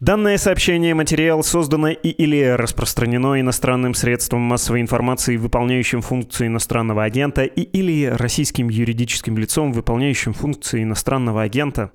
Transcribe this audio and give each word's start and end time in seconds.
Данное 0.00 0.38
сообщение 0.38 0.94
материал 0.94 1.42
создано 1.42 1.88
и 1.88 2.08
или 2.08 2.40
распространено 2.40 3.40
иностранным 3.40 3.94
средством 3.94 4.42
массовой 4.42 4.80
информации, 4.80 5.36
выполняющим 5.36 6.02
функции 6.02 6.46
иностранного 6.46 7.02
агента, 7.02 7.42
и 7.42 7.62
или 7.62 8.04
российским 8.04 8.68
юридическим 8.68 9.36
лицом, 9.36 9.72
выполняющим 9.72 10.34
функции 10.34 10.84
иностранного 10.84 11.42
агента. 11.42 11.90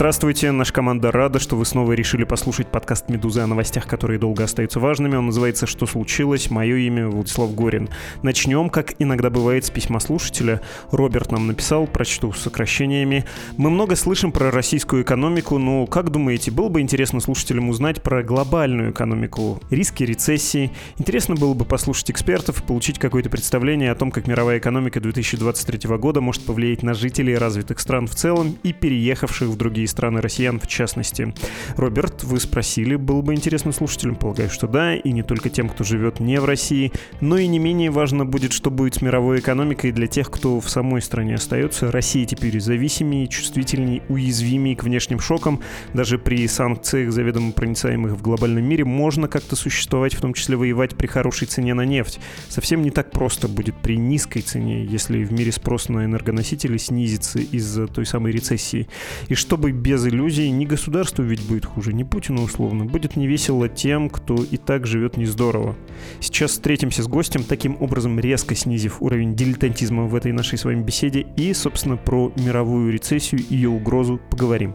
Здравствуйте, 0.00 0.50
наша 0.50 0.72
команда 0.72 1.12
рада, 1.12 1.38
что 1.38 1.56
вы 1.56 1.66
снова 1.66 1.92
решили 1.92 2.24
послушать 2.24 2.68
подкаст 2.68 3.10
«Медузы» 3.10 3.40
о 3.40 3.46
новостях, 3.46 3.86
которые 3.86 4.18
долго 4.18 4.44
остаются 4.44 4.80
важными. 4.80 5.16
Он 5.16 5.26
называется 5.26 5.66
«Что 5.66 5.84
случилось?». 5.84 6.48
Мое 6.48 6.76
имя 6.76 7.06
Владислав 7.06 7.54
Горин. 7.54 7.90
Начнем, 8.22 8.70
как 8.70 8.94
иногда 8.98 9.28
бывает, 9.28 9.66
с 9.66 9.70
письма 9.70 10.00
слушателя. 10.00 10.62
Роберт 10.90 11.32
нам 11.32 11.46
написал, 11.48 11.86
прочту 11.86 12.32
сокращениями. 12.32 13.26
Мы 13.58 13.68
много 13.68 13.94
слышим 13.94 14.32
про 14.32 14.50
российскую 14.50 15.02
экономику, 15.02 15.58
но 15.58 15.86
как 15.86 16.08
думаете, 16.08 16.50
было 16.50 16.70
бы 16.70 16.80
интересно 16.80 17.20
слушателям 17.20 17.68
узнать 17.68 18.02
про 18.02 18.22
глобальную 18.22 18.92
экономику, 18.92 19.60
риски 19.68 20.04
рецессии? 20.04 20.70
Интересно 20.96 21.34
было 21.34 21.52
бы 21.52 21.66
послушать 21.66 22.10
экспертов 22.10 22.62
и 22.62 22.66
получить 22.66 22.98
какое-то 22.98 23.28
представление 23.28 23.92
о 23.92 23.96
том, 23.96 24.10
как 24.10 24.26
мировая 24.26 24.60
экономика 24.60 24.98
2023 24.98 25.94
года 25.98 26.22
может 26.22 26.46
повлиять 26.46 26.82
на 26.82 26.94
жителей 26.94 27.36
развитых 27.36 27.78
стран 27.80 28.06
в 28.06 28.14
целом 28.14 28.56
и 28.62 28.72
переехавших 28.72 29.48
в 29.48 29.56
другие 29.58 29.89
страны, 29.90 30.20
россиян 30.20 30.58
в 30.58 30.66
частности. 30.66 31.34
Роберт, 31.76 32.24
вы 32.24 32.40
спросили, 32.40 32.96
было 32.96 33.20
бы 33.20 33.34
интересно 33.34 33.72
слушателям, 33.72 34.16
полагаю, 34.16 34.50
что 34.50 34.66
да, 34.66 34.94
и 34.94 35.12
не 35.12 35.22
только 35.22 35.50
тем, 35.50 35.68
кто 35.68 35.84
живет 35.84 36.20
не 36.20 36.40
в 36.40 36.44
России, 36.44 36.92
но 37.20 37.36
и 37.36 37.46
не 37.46 37.58
менее 37.58 37.90
важно 37.90 38.24
будет, 38.24 38.52
что 38.52 38.70
будет 38.70 38.96
с 38.96 39.02
мировой 39.02 39.40
экономикой 39.40 39.92
для 39.92 40.06
тех, 40.06 40.30
кто 40.30 40.60
в 40.60 40.70
самой 40.70 41.02
стране 41.02 41.34
остается. 41.34 41.90
Россия 41.90 42.24
теперь 42.24 42.60
зависимее, 42.60 43.26
чувствительнее, 43.28 44.02
уязвимее 44.08 44.76
к 44.76 44.84
внешним 44.84 45.20
шокам. 45.20 45.60
Даже 45.94 46.18
при 46.18 46.46
санкциях, 46.46 47.12
заведомо 47.12 47.52
проницаемых 47.52 48.12
в 48.12 48.22
глобальном 48.22 48.64
мире, 48.64 48.84
можно 48.84 49.28
как-то 49.28 49.56
существовать, 49.56 50.14
в 50.14 50.20
том 50.20 50.34
числе 50.34 50.56
воевать 50.56 50.96
при 50.96 51.06
хорошей 51.06 51.46
цене 51.46 51.74
на 51.74 51.84
нефть. 51.84 52.20
Совсем 52.48 52.82
не 52.82 52.90
так 52.90 53.10
просто 53.10 53.48
будет 53.48 53.74
при 53.76 53.96
низкой 53.96 54.40
цене, 54.40 54.84
если 54.84 55.24
в 55.24 55.32
мире 55.32 55.52
спрос 55.52 55.88
на 55.88 56.04
энергоносители 56.04 56.76
снизится 56.76 57.38
из-за 57.38 57.86
той 57.86 58.06
самой 58.06 58.32
рецессии. 58.32 58.88
И 59.28 59.34
чтобы 59.34 59.72
без 59.80 60.06
иллюзий, 60.06 60.50
не 60.50 60.66
государству 60.66 61.24
ведь 61.24 61.42
будет 61.42 61.64
хуже, 61.64 61.92
не 61.92 62.04
Путину 62.04 62.42
условно. 62.42 62.84
Будет 62.84 63.16
не 63.16 63.26
весело 63.26 63.68
тем, 63.68 64.10
кто 64.10 64.36
и 64.36 64.56
так 64.56 64.86
живет 64.86 65.16
не 65.16 65.26
здорово. 65.26 65.76
Сейчас 66.20 66.52
встретимся 66.52 67.02
с 67.02 67.08
гостем, 67.08 67.44
таким 67.44 67.76
образом 67.80 68.20
резко 68.20 68.54
снизив 68.54 69.00
уровень 69.00 69.34
дилетантизма 69.34 70.04
в 70.04 70.14
этой 70.14 70.32
нашей 70.32 70.58
с 70.58 70.64
вами 70.64 70.82
беседе 70.82 71.26
и, 71.36 71.52
собственно, 71.54 71.96
про 71.96 72.32
мировую 72.36 72.92
рецессию 72.92 73.40
и 73.48 73.54
ее 73.54 73.70
угрозу 73.70 74.20
поговорим. 74.30 74.74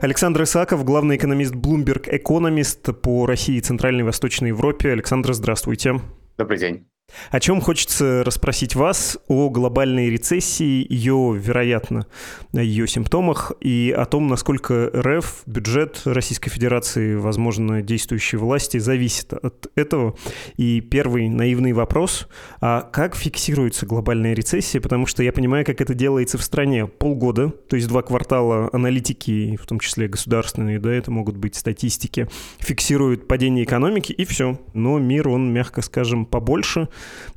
Александр 0.00 0.44
Исаков, 0.44 0.84
главный 0.84 1.16
экономист 1.16 1.54
Bloomberg 1.54 2.08
Economist 2.08 2.92
по 2.92 3.26
России 3.26 3.56
и 3.56 3.60
Центральной 3.60 4.00
и 4.00 4.04
Восточной 4.04 4.48
Европе. 4.48 4.92
Александр, 4.92 5.32
здравствуйте. 5.32 6.00
Добрый 6.38 6.56
день. 6.56 6.88
О 7.30 7.40
чем 7.40 7.60
хочется 7.60 8.22
расспросить 8.24 8.74
вас 8.74 9.18
о 9.28 9.50
глобальной 9.50 10.08
рецессии, 10.08 10.86
ее, 10.88 11.34
вероятно, 11.36 12.06
ее 12.52 12.86
симптомах 12.86 13.52
и 13.60 13.94
о 13.96 14.06
том, 14.06 14.28
насколько 14.28 14.90
РФ, 14.94 15.42
бюджет 15.44 16.02
Российской 16.04 16.50
Федерации, 16.50 17.16
возможно, 17.16 17.82
действующие 17.82 18.38
власти 18.38 18.78
зависит 18.78 19.32
от 19.32 19.66
этого. 19.74 20.16
И 20.56 20.80
первый 20.80 21.28
наивный 21.28 21.72
вопрос, 21.72 22.28
а 22.60 22.82
как 22.82 23.14
фиксируется 23.14 23.84
глобальная 23.84 24.34
рецессия? 24.34 24.80
Потому 24.80 25.06
что 25.06 25.22
я 25.22 25.32
понимаю, 25.32 25.66
как 25.66 25.80
это 25.80 25.94
делается 25.94 26.38
в 26.38 26.42
стране. 26.42 26.86
Полгода, 26.86 27.50
то 27.50 27.76
есть 27.76 27.88
два 27.88 28.02
квартала 28.02 28.70
аналитики, 28.72 29.58
в 29.60 29.66
том 29.66 29.80
числе 29.80 30.08
государственные, 30.08 30.78
да, 30.78 30.92
это 30.92 31.10
могут 31.10 31.36
быть 31.36 31.56
статистики, 31.56 32.26
фиксируют 32.58 33.28
падение 33.28 33.64
экономики 33.64 34.12
и 34.12 34.24
все. 34.24 34.58
Но 34.72 34.98
мир, 34.98 35.28
он, 35.28 35.52
мягко 35.52 35.82
скажем, 35.82 36.24
побольше, 36.24 36.88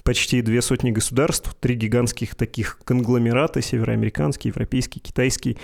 почти 0.04 0.42
две 0.42 0.62
сотни 0.62 0.92
государств, 0.92 1.56
три 1.60 1.76
гигантских 1.76 2.36
таких 2.36 2.80
конгломерата, 2.84 3.62
североамериканский, 3.62 4.50
европейский, 4.50 5.00
китайский. 5.00 5.58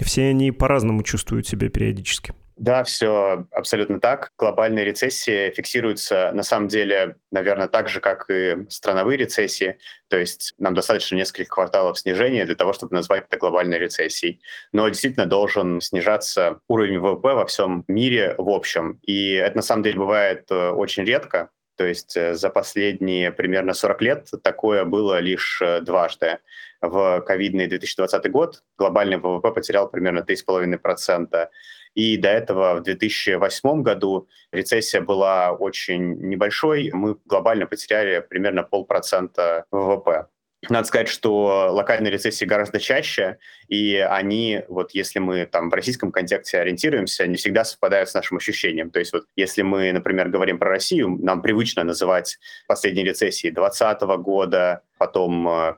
Все 0.00 0.28
они 0.28 0.52
по-разному 0.52 1.02
чувствуют 1.02 1.46
себя 1.46 1.68
периодически. 1.68 2.34
Да, 2.56 2.84
все 2.84 3.46
абсолютно 3.50 3.98
так. 3.98 4.30
Глобальная 4.38 4.84
рецессия 4.84 5.50
фиксируется 5.50 6.30
на 6.32 6.44
самом 6.44 6.68
деле, 6.68 7.16
наверное, 7.32 7.66
так 7.66 7.88
же, 7.88 8.00
как 8.00 8.26
и 8.30 8.66
страновые 8.68 9.16
рецессии. 9.16 9.78
То 10.08 10.18
есть 10.18 10.54
нам 10.58 10.74
достаточно 10.74 11.16
нескольких 11.16 11.48
кварталов 11.48 11.98
снижения 11.98 12.44
для 12.44 12.54
того, 12.54 12.72
чтобы 12.72 12.94
назвать 12.94 13.24
это 13.28 13.38
глобальной 13.38 13.78
рецессией. 13.78 14.40
Но 14.72 14.88
действительно 14.88 15.26
должен 15.26 15.80
снижаться 15.80 16.60
уровень 16.68 17.00
ВВП 17.00 17.34
во 17.34 17.46
всем 17.46 17.84
мире 17.88 18.36
в 18.38 18.48
общем. 18.48 19.00
И 19.02 19.32
это 19.32 19.56
на 19.56 19.62
самом 19.62 19.82
деле 19.82 19.98
бывает 19.98 20.46
э, 20.50 20.70
очень 20.70 21.04
редко. 21.04 21.50
То 21.76 21.84
есть 21.84 22.16
э, 22.16 22.34
за 22.34 22.50
последние 22.50 23.32
примерно 23.32 23.74
40 23.74 24.02
лет 24.02 24.30
такое 24.42 24.84
было 24.84 25.18
лишь 25.18 25.60
э, 25.62 25.80
дважды. 25.80 26.38
В 26.80 27.20
ковидный 27.22 27.66
2020 27.66 28.30
год 28.30 28.62
глобальный 28.78 29.16
ВВП 29.16 29.50
потерял 29.52 29.88
примерно 29.88 30.20
3,5%. 30.20 31.48
И 31.94 32.16
до 32.16 32.28
этого 32.28 32.74
в 32.74 32.82
2008 32.82 33.82
году 33.82 34.28
рецессия 34.52 35.00
была 35.00 35.52
очень 35.52 36.14
небольшой. 36.28 36.90
Мы 36.92 37.16
глобально 37.24 37.66
потеряли 37.66 38.20
примерно 38.20 38.62
полпроцента 38.64 39.64
ВВП. 39.70 40.26
Надо 40.70 40.86
сказать, 40.86 41.08
что 41.08 41.68
локальные 41.70 42.12
рецессии 42.12 42.44
гораздо 42.44 42.78
чаще, 42.78 43.38
и 43.68 43.96
они, 43.96 44.62
вот 44.68 44.92
если 44.92 45.18
мы 45.18 45.46
там 45.46 45.70
в 45.70 45.74
российском 45.74 46.12
контексте 46.12 46.58
ориентируемся, 46.58 47.26
не 47.26 47.36
всегда 47.36 47.64
совпадают 47.64 48.08
с 48.08 48.14
нашим 48.14 48.36
ощущением. 48.36 48.90
То 48.90 48.98
есть 48.98 49.12
вот 49.12 49.24
если 49.36 49.62
мы, 49.62 49.92
например, 49.92 50.28
говорим 50.28 50.58
про 50.58 50.70
Россию, 50.70 51.18
нам 51.20 51.42
привычно 51.42 51.84
называть 51.84 52.38
последние 52.66 53.04
рецессии 53.06 53.50
2020 53.50 54.02
года, 54.22 54.82
потом 54.98 55.48
15-19 55.48 55.76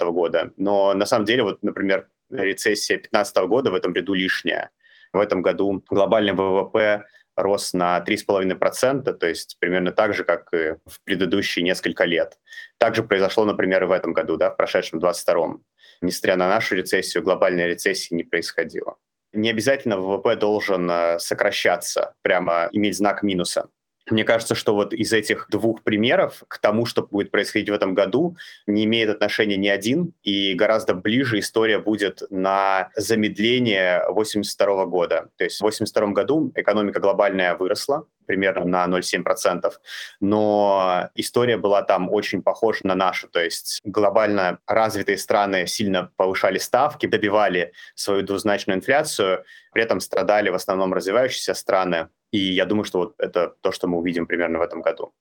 э, 0.00 0.10
года. 0.10 0.52
Но 0.56 0.94
на 0.94 1.06
самом 1.06 1.24
деле, 1.24 1.42
вот, 1.42 1.62
например, 1.62 2.08
рецессия 2.30 2.96
2015 2.96 3.36
года 3.48 3.70
в 3.70 3.74
этом 3.74 3.94
ряду 3.94 4.14
лишняя. 4.14 4.70
В 5.12 5.18
этом 5.20 5.42
году 5.42 5.82
глобальный 5.88 6.32
ВВП 6.32 7.04
рос 7.38 7.72
на 7.72 8.04
3,5%, 8.06 9.12
то 9.12 9.26
есть 9.26 9.56
примерно 9.58 9.92
так 9.92 10.14
же, 10.14 10.24
как 10.24 10.48
и 10.52 10.76
в 10.86 11.02
предыдущие 11.04 11.64
несколько 11.64 12.04
лет. 12.04 12.38
Также 12.78 13.02
произошло, 13.02 13.44
например, 13.44 13.84
и 13.84 13.86
в 13.86 13.92
этом 13.92 14.12
году, 14.12 14.36
да, 14.36 14.50
в 14.50 14.56
прошедшем 14.56 14.98
22-м. 14.98 15.64
Несмотря 16.00 16.36
на 16.36 16.48
нашу 16.48 16.76
рецессию, 16.76 17.22
глобальной 17.22 17.68
рецессии 17.68 18.14
не 18.14 18.24
происходило. 18.24 18.96
Не 19.32 19.50
обязательно 19.50 19.98
ВВП 19.98 20.36
должен 20.36 20.90
э, 20.90 21.18
сокращаться, 21.18 22.14
прямо 22.22 22.68
иметь 22.72 22.96
знак 22.96 23.22
минуса. 23.22 23.68
Мне 24.10 24.24
кажется, 24.24 24.54
что 24.54 24.74
вот 24.74 24.92
из 24.92 25.12
этих 25.12 25.46
двух 25.50 25.82
примеров 25.82 26.42
к 26.48 26.58
тому, 26.58 26.86
что 26.86 27.02
будет 27.02 27.30
происходить 27.30 27.70
в 27.70 27.72
этом 27.72 27.94
году, 27.94 28.36
не 28.66 28.84
имеет 28.84 29.10
отношения 29.10 29.56
ни 29.56 29.68
один, 29.68 30.12
и 30.22 30.54
гораздо 30.54 30.94
ближе 30.94 31.38
история 31.38 31.78
будет 31.78 32.22
на 32.30 32.90
замедление 32.96 34.02
82 34.08 34.86
года. 34.86 35.28
То 35.36 35.44
есть 35.44 35.58
в 35.58 35.62
82 35.62 36.08
году 36.08 36.52
экономика 36.54 37.00
глобальная 37.00 37.56
выросла, 37.56 38.06
примерно 38.28 38.64
на 38.86 38.98
0,7%, 38.98 39.72
но 40.20 41.08
история 41.14 41.56
была 41.56 41.82
там 41.82 42.12
очень 42.12 42.42
похожа 42.42 42.80
на 42.84 42.94
нашу, 42.94 43.26
то 43.26 43.42
есть 43.42 43.80
глобально 43.84 44.58
развитые 44.66 45.16
страны 45.16 45.66
сильно 45.66 46.12
повышали 46.16 46.58
ставки, 46.58 47.06
добивали 47.06 47.72
свою 47.94 48.22
двузначную 48.22 48.76
инфляцию, 48.76 49.44
при 49.72 49.82
этом 49.82 50.00
страдали 50.00 50.50
в 50.50 50.54
основном 50.54 50.92
развивающиеся 50.92 51.54
страны, 51.54 52.08
и 52.32 52.38
я 52.38 52.66
думаю, 52.66 52.84
что 52.84 52.98
вот 52.98 53.14
это 53.18 53.54
то, 53.60 53.72
что 53.72 53.88
мы 53.88 53.98
увидим 53.98 54.26
примерно 54.26 54.58
в 54.58 54.62
этом 54.62 54.82
году. 54.82 55.12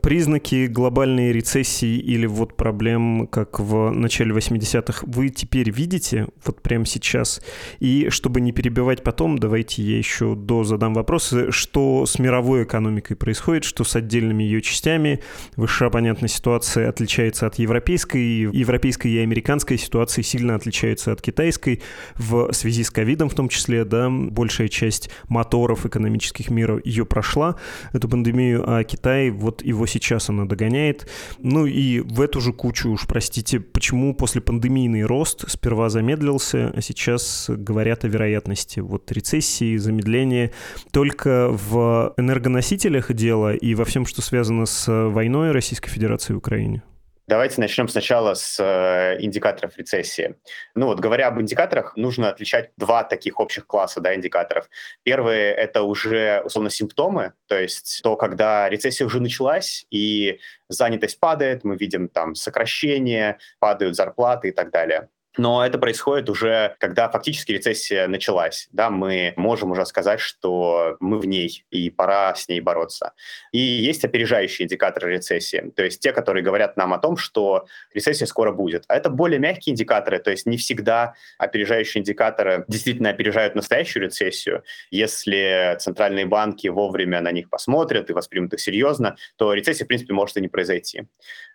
Признаки 0.00 0.66
глобальной 0.66 1.32
рецессии 1.32 1.98
или 1.98 2.26
вот 2.26 2.56
проблем, 2.56 3.26
как 3.26 3.60
в 3.60 3.90
начале 3.90 4.32
80-х, 4.34 5.04
вы 5.06 5.28
теперь 5.28 5.70
видите, 5.70 6.28
вот 6.44 6.62
прямо 6.62 6.86
сейчас? 6.86 7.40
И 7.78 8.08
чтобы 8.10 8.40
не 8.40 8.52
перебивать 8.52 9.02
потом, 9.02 9.38
давайте 9.38 9.82
я 9.82 9.98
еще 9.98 10.34
до 10.34 10.64
задам 10.64 10.94
вопросы, 10.94 11.50
что 11.50 12.06
с 12.06 12.18
мировой 12.18 12.64
экономикой 12.64 13.14
происходит, 13.14 13.64
что 13.64 13.84
с 13.84 13.96
отдельными 13.96 14.42
ее 14.42 14.62
частями. 14.62 15.20
Высшая, 15.56 15.90
понятно, 15.90 16.28
ситуация 16.28 16.88
отличается 16.88 17.46
от 17.46 17.58
европейской, 17.58 18.50
европейской 18.52 19.08
и 19.08 19.18
американской 19.18 19.78
ситуации 19.78 20.22
сильно 20.22 20.54
отличаются 20.54 21.12
от 21.12 21.22
китайской 21.22 21.82
в 22.16 22.52
связи 22.52 22.84
с 22.84 22.90
ковидом 22.90 23.28
в 23.28 23.34
том 23.34 23.48
числе, 23.48 23.84
да, 23.84 24.08
большая 24.10 24.68
часть 24.68 25.10
моторов 25.28 25.86
экономических 25.86 26.50
мира 26.50 26.80
ее 26.84 27.04
прошла, 27.04 27.56
эту 27.92 28.08
пандемию, 28.08 28.64
а 28.66 28.84
Китай 28.84 29.30
вот 29.30 29.57
его 29.62 29.86
сейчас 29.86 30.28
она 30.28 30.44
догоняет. 30.44 31.08
Ну 31.38 31.66
и 31.66 32.00
в 32.00 32.20
эту 32.20 32.40
же 32.40 32.52
кучу 32.52 32.90
уж, 32.90 33.06
простите, 33.06 33.60
почему 33.60 34.14
после 34.14 34.40
пандемийный 34.40 35.04
рост 35.04 35.48
сперва 35.50 35.90
замедлился, 35.90 36.72
а 36.74 36.80
сейчас 36.80 37.46
говорят 37.48 38.04
о 38.04 38.08
вероятности 38.08 38.80
вот 38.80 39.10
рецессии, 39.12 39.76
замедления. 39.76 40.52
Только 40.92 41.48
в 41.50 42.14
энергоносителях 42.16 43.12
дело 43.12 43.54
и 43.54 43.74
во 43.74 43.84
всем, 43.84 44.06
что 44.06 44.22
связано 44.22 44.66
с 44.66 44.90
войной 45.08 45.52
Российской 45.52 45.90
Федерации 45.90 46.32
в 46.32 46.38
Украине? 46.38 46.82
Давайте 47.28 47.60
начнем 47.60 47.88
сначала 47.88 48.32
с 48.32 48.58
э, 48.58 49.22
индикаторов 49.22 49.76
рецессии. 49.76 50.36
Ну 50.74 50.86
вот, 50.86 50.98
говоря 50.98 51.28
об 51.28 51.38
индикаторах, 51.38 51.94
нужно 51.94 52.30
отличать 52.30 52.70
два 52.78 53.04
таких 53.04 53.38
общих 53.38 53.66
класса 53.66 54.00
да, 54.00 54.14
индикаторов. 54.14 54.70
Первые— 55.02 55.52
это 55.54 55.82
уже, 55.82 56.40
условно, 56.46 56.70
симптомы, 56.70 57.34
то 57.46 57.60
есть 57.60 58.00
то, 58.02 58.16
когда 58.16 58.70
рецессия 58.70 59.06
уже 59.06 59.20
началась, 59.20 59.84
и 59.90 60.40
занятость 60.70 61.20
падает, 61.20 61.64
мы 61.64 61.76
видим 61.76 62.08
там 62.08 62.34
сокращение, 62.34 63.36
падают 63.58 63.94
зарплаты 63.94 64.48
и 64.48 64.52
так 64.52 64.70
далее. 64.70 65.10
Но 65.38 65.64
это 65.64 65.78
происходит 65.78 66.28
уже, 66.28 66.74
когда 66.80 67.08
фактически 67.08 67.52
рецессия 67.52 68.08
началась. 68.08 68.68
Да, 68.72 68.90
мы 68.90 69.34
можем 69.36 69.70
уже 69.70 69.86
сказать, 69.86 70.18
что 70.18 70.96
мы 70.98 71.20
в 71.20 71.26
ней, 71.26 71.64
и 71.70 71.90
пора 71.90 72.34
с 72.34 72.48
ней 72.48 72.60
бороться. 72.60 73.12
И 73.52 73.58
есть 73.58 74.04
опережающие 74.04 74.66
индикаторы 74.66 75.12
рецессии, 75.12 75.72
то 75.76 75.84
есть 75.84 76.00
те, 76.00 76.12
которые 76.12 76.42
говорят 76.42 76.76
нам 76.76 76.92
о 76.92 76.98
том, 76.98 77.16
что 77.16 77.66
рецессия 77.94 78.26
скоро 78.26 78.50
будет. 78.50 78.84
А 78.88 78.96
это 78.96 79.10
более 79.10 79.38
мягкие 79.38 79.74
индикаторы, 79.74 80.18
то 80.18 80.32
есть 80.32 80.44
не 80.44 80.56
всегда 80.56 81.14
опережающие 81.38 82.00
индикаторы 82.00 82.64
действительно 82.66 83.10
опережают 83.10 83.54
настоящую 83.54 84.02
рецессию. 84.02 84.64
Если 84.90 85.76
центральные 85.78 86.26
банки 86.26 86.66
вовремя 86.66 87.20
на 87.20 87.30
них 87.30 87.48
посмотрят 87.48 88.10
и 88.10 88.12
воспримут 88.12 88.54
их 88.54 88.60
серьезно, 88.60 89.16
то 89.36 89.54
рецессия, 89.54 89.84
в 89.84 89.88
принципе, 89.88 90.14
может 90.14 90.36
и 90.36 90.40
не 90.40 90.48
произойти. 90.48 91.04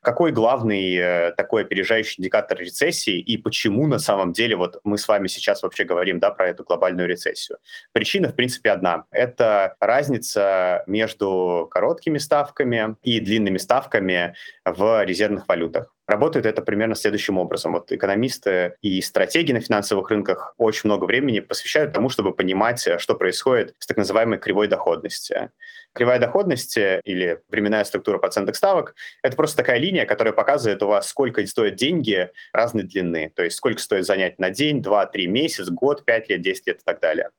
Какой 0.02 0.32
главный 0.32 0.96
э, 0.96 1.32
такой 1.32 1.64
опережающий 1.64 2.22
индикатор 2.22 2.60
рецессии 2.60 3.20
и 3.20 3.38
почему 3.38 3.73
почему 3.74 3.88
на 3.88 4.00
самом 4.00 4.34
деле 4.34 4.56
вот 4.56 4.80
мы 4.84 4.98
с 4.98 5.08
вами 5.08 5.28
сейчас 5.28 5.64
вообще 5.64 5.84
говорим 5.84 6.20
да, 6.20 6.30
про 6.30 6.48
эту 6.48 6.64
глобальную 6.64 7.08
рецессию. 7.08 7.58
Причина, 7.92 8.30
в 8.30 8.36
принципе, 8.36 8.70
одна. 8.70 9.06
Это 9.12 9.76
разница 9.80 10.84
между 10.86 11.68
короткими 11.72 12.20
ставками 12.20 12.96
и 13.02 13.20
длинными 13.20 13.58
ставками 13.58 14.36
в 14.64 15.04
резервных 15.06 15.48
валютах. 15.48 15.94
Работает 16.06 16.46
это 16.46 16.62
примерно 16.62 16.96
следующим 16.96 17.38
образом. 17.38 17.72
Вот 17.74 17.92
экономисты 17.92 18.76
и 18.82 19.02
стратеги 19.02 19.54
на 19.54 19.62
финансовых 19.62 20.10
рынках 20.10 20.54
очень 20.58 20.90
много 20.90 21.06
времени 21.06 21.40
посвящают 21.40 21.94
тому, 21.94 22.10
чтобы 22.10 22.34
понимать, 22.34 22.86
что 22.98 23.16
происходит 23.16 23.74
с 23.80 23.88
так 23.88 23.96
называемой 23.96 24.38
кривой 24.38 24.68
доходности. 24.68 25.52
Кривая 25.94 26.20
доходности 26.20 27.00
или 27.06 27.40
временная 27.48 27.86
структура 27.86 28.18
процентных 28.18 28.58
ставок— 28.58 28.96
это 29.24 29.38
просто 29.38 29.58
такая 29.58 29.78
линия, 29.78 30.06
которая 30.06 30.34
показывает 30.34 30.84
у 30.84 30.88
вас, 30.88 31.08
сколько 31.08 31.46
стоят 31.48 31.76
деньги 31.76 32.30
разной 32.52 32.84
длины. 32.84 33.32
То 33.34 33.44
есть 33.44 33.56
сколько 33.56 33.80
стоит 33.80 34.06
занять 34.06 34.40
на 34.40 34.50
день, 34.50 34.82
два, 34.82 35.06
три 35.06 35.28
месяца, 35.28 35.72
год, 35.72 36.04
пять 36.04 36.30
лет, 36.30 36.42
десять 36.42 36.68
лет 36.68 36.82
и 36.82 36.84
так 36.84 37.00
далее. 37.00 37.30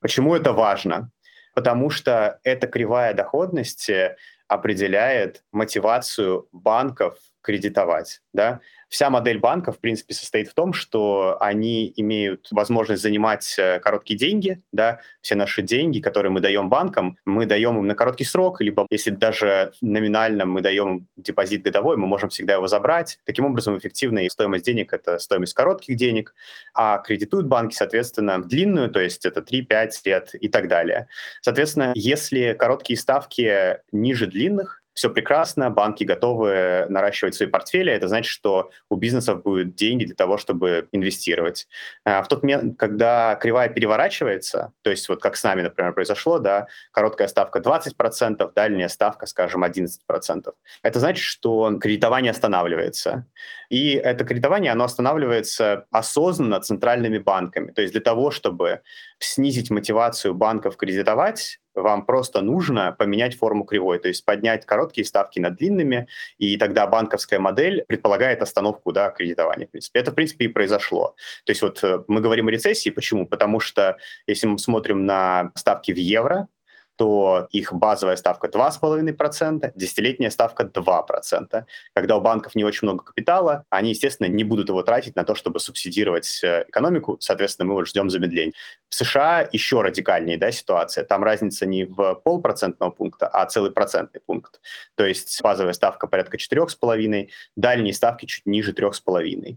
Почему 0.00 0.34
это 0.34 0.52
важно? 0.52 1.10
Потому 1.54 1.88
что 1.88 2.38
эта 2.44 2.66
кривая 2.66 3.14
доходности 3.14 4.16
определяет 4.46 5.42
мотивацию 5.52 6.48
банков 6.52 7.16
кредитовать. 7.42 8.20
Да? 8.32 8.60
Вся 8.90 9.08
модель 9.08 9.38
банка, 9.38 9.70
в 9.70 9.78
принципе, 9.78 10.14
состоит 10.14 10.48
в 10.48 10.54
том, 10.54 10.72
что 10.72 11.36
они 11.40 11.92
имеют 11.96 12.48
возможность 12.50 13.02
занимать 13.02 13.54
э, 13.56 13.78
короткие 13.78 14.18
деньги, 14.18 14.60
да, 14.72 15.00
все 15.20 15.36
наши 15.36 15.62
деньги, 15.62 16.00
которые 16.00 16.32
мы 16.32 16.40
даем 16.40 16.68
банкам, 16.68 17.16
мы 17.24 17.46
даем 17.46 17.78
им 17.78 17.86
на 17.86 17.94
короткий 17.94 18.24
срок, 18.24 18.60
либо 18.60 18.88
если 18.90 19.10
даже 19.10 19.72
номинально 19.80 20.44
мы 20.44 20.60
даем 20.60 21.06
депозит 21.16 21.62
годовой, 21.62 21.96
мы 21.96 22.08
можем 22.08 22.30
всегда 22.30 22.54
его 22.54 22.66
забрать. 22.66 23.20
Таким 23.24 23.44
образом, 23.46 23.78
эффективная 23.78 24.28
стоимость 24.28 24.64
денег— 24.64 24.92
это 24.92 25.20
стоимость 25.20 25.54
коротких 25.54 25.94
денег, 25.96 26.34
а 26.74 26.98
кредитуют 26.98 27.46
банки, 27.46 27.76
соответственно, 27.76 28.42
длинную, 28.42 28.90
то 28.90 28.98
есть 28.98 29.24
это 29.24 29.40
3-5 29.40 29.90
лет 30.04 30.30
и 30.34 30.48
так 30.48 30.66
далее. 30.66 31.06
Соответственно, 31.42 31.92
если 31.94 32.56
короткие 32.58 32.98
ставки 32.98 33.78
ниже 33.92 34.26
длинных, 34.26 34.79
все 34.94 35.10
прекрасно, 35.10 35.70
банки 35.70 36.04
готовы 36.04 36.86
наращивать 36.88 37.34
свои 37.34 37.48
портфели, 37.48 37.92
это 37.92 38.08
значит, 38.08 38.30
что 38.30 38.70
у 38.88 38.96
бизнесов 38.96 39.42
будут 39.42 39.74
деньги 39.74 40.04
для 40.04 40.14
того, 40.14 40.36
чтобы 40.36 40.88
инвестировать. 40.92 41.68
А 42.04 42.22
в 42.22 42.28
тот 42.28 42.42
момент, 42.42 42.78
когда 42.78 43.36
кривая 43.36 43.68
переворачивается, 43.68 44.72
то 44.82 44.90
есть 44.90 45.08
вот 45.08 45.22
как 45.22 45.36
с 45.36 45.44
нами, 45.44 45.62
например, 45.62 45.92
произошло, 45.92 46.38
да, 46.38 46.66
короткая 46.92 47.28
ставка 47.28 47.60
20%, 47.60 48.52
дальняя 48.54 48.88
ставка, 48.88 49.26
скажем, 49.26 49.64
11%, 49.64 50.52
это 50.82 51.00
значит, 51.00 51.24
что 51.24 51.78
кредитование 51.78 52.30
останавливается. 52.30 53.26
И 53.68 53.92
это 53.92 54.24
кредитование, 54.24 54.72
оно 54.72 54.84
останавливается 54.84 55.86
осознанно 55.90 56.60
центральными 56.60 57.18
банками. 57.18 57.70
То 57.70 57.82
есть 57.82 57.92
для 57.92 58.02
того, 58.02 58.30
чтобы 58.32 58.80
снизить 59.20 59.70
мотивацию 59.70 60.34
банков 60.34 60.76
кредитовать, 60.76 61.59
вам 61.82 62.04
просто 62.04 62.42
нужно 62.42 62.92
поменять 62.98 63.36
форму 63.36 63.64
кривой, 63.64 63.98
то 63.98 64.08
есть 64.08 64.24
поднять 64.24 64.66
короткие 64.66 65.04
ставки 65.04 65.38
над 65.40 65.56
длинными, 65.56 66.08
и 66.38 66.56
тогда 66.56 66.86
банковская 66.86 67.38
модель 67.38 67.84
предполагает 67.86 68.42
остановку 68.42 68.92
да, 68.92 69.10
кредитования. 69.10 69.66
В 69.66 69.70
принципе. 69.70 70.00
Это, 70.00 70.10
в 70.10 70.14
принципе, 70.14 70.46
и 70.46 70.48
произошло. 70.48 71.14
То 71.44 71.50
есть 71.50 71.62
вот 71.62 71.82
э, 71.82 72.02
мы 72.08 72.20
говорим 72.20 72.48
о 72.48 72.50
рецессии, 72.50 72.90
почему? 72.90 73.26
Потому 73.26 73.60
что 73.60 73.96
если 74.26 74.46
мы 74.46 74.58
смотрим 74.58 75.06
на 75.06 75.52
ставки 75.54 75.92
в 75.92 75.98
евро, 75.98 76.48
то 77.00 77.48
их 77.50 77.72
базовая 77.72 78.16
ставка 78.16 78.48
2,5%, 78.48 79.72
десятилетняя 79.74 80.28
ставка 80.28 80.64
2%. 80.64 81.64
Когда 81.94 82.16
у 82.18 82.20
банков 82.20 82.54
не 82.54 82.62
очень 82.62 82.88
много 82.88 83.04
капитала, 83.04 83.64
они, 83.70 83.88
естественно, 83.88 84.26
не 84.26 84.44
будут 84.44 84.68
его 84.68 84.82
тратить 84.82 85.16
на 85.16 85.24
то, 85.24 85.34
чтобы 85.34 85.60
субсидировать 85.60 86.40
э, 86.44 86.66
экономику, 86.68 87.16
соответственно, 87.18 87.68
мы 87.68 87.74
вот 87.76 87.88
ждем 87.88 88.10
замедления. 88.10 88.52
В 88.90 88.94
США 88.94 89.48
еще 89.50 89.80
радикальнее 89.80 90.36
да, 90.36 90.52
ситуация. 90.52 91.02
Там 91.04 91.24
разница 91.24 91.64
не 91.64 91.86
в 91.86 92.16
полпроцентного 92.16 92.90
пункта, 92.90 93.28
а 93.28 93.46
целый 93.46 93.70
процентный 93.70 94.20
пункт. 94.20 94.60
То 94.94 95.06
есть 95.06 95.40
базовая 95.40 95.72
ставка 95.72 96.06
порядка 96.06 96.36
4,5, 96.36 97.28
дальние 97.56 97.94
ставки 97.94 98.26
чуть 98.26 98.44
ниже 98.44 98.72
3,5. 98.72 99.56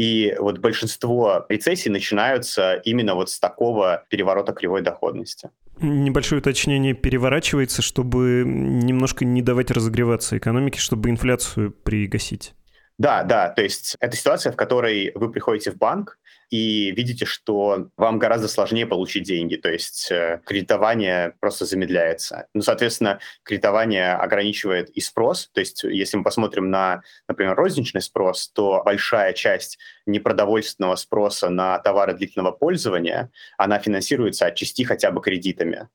И 0.00 0.34
вот 0.38 0.60
большинство 0.60 1.44
рецессий 1.50 1.90
начинаются 1.90 2.80
именно 2.86 3.14
вот 3.14 3.28
с 3.28 3.38
такого 3.38 4.02
переворота 4.08 4.54
кривой 4.54 4.80
доходности. 4.80 5.50
Небольшое 5.78 6.40
уточнение 6.40 6.94
переворачивается, 6.94 7.82
чтобы 7.82 8.44
немножко 8.46 9.26
не 9.26 9.42
давать 9.42 9.70
разогреваться 9.70 10.38
экономике, 10.38 10.80
чтобы 10.80 11.10
инфляцию 11.10 11.72
пригасить. 11.72 12.54
Да, 12.96 13.24
да, 13.24 13.50
то 13.50 13.62
есть 13.62 13.98
это 14.00 14.16
ситуация, 14.16 14.52
в 14.52 14.56
которой 14.56 15.12
вы 15.14 15.30
приходите 15.30 15.70
в 15.70 15.76
банк, 15.76 16.18
и 16.50 16.90
видите, 16.90 17.24
что 17.24 17.88
вам 17.96 18.18
гораздо 18.18 18.48
сложнее 18.48 18.86
получить 18.86 19.22
деньги, 19.22 19.56
то 19.56 19.70
есть 19.70 20.10
э, 20.10 20.40
кредитование 20.44 21.34
просто 21.40 21.64
замедляется. 21.64 22.48
Ну, 22.54 22.62
соответственно, 22.62 23.20
кредитование 23.44 24.14
ограничивает 24.14 24.90
и 24.90 25.00
спрос, 25.00 25.48
то 25.52 25.60
есть 25.60 25.84
если 25.84 26.16
мы 26.16 26.24
посмотрим 26.24 26.70
на, 26.70 27.02
например, 27.28 27.54
розничный 27.54 28.02
спрос, 28.02 28.48
то 28.48 28.82
большая 28.84 29.32
часть 29.32 29.78
непродовольственного 30.06 30.96
спроса 30.96 31.48
на 31.50 31.78
товары 31.78 32.14
длительного 32.14 32.50
пользования, 32.50 33.30
она 33.56 33.78
финансируется 33.78 34.46
отчасти 34.46 34.82
хотя 34.82 35.12
бы 35.12 35.20
кредитами. 35.20 35.88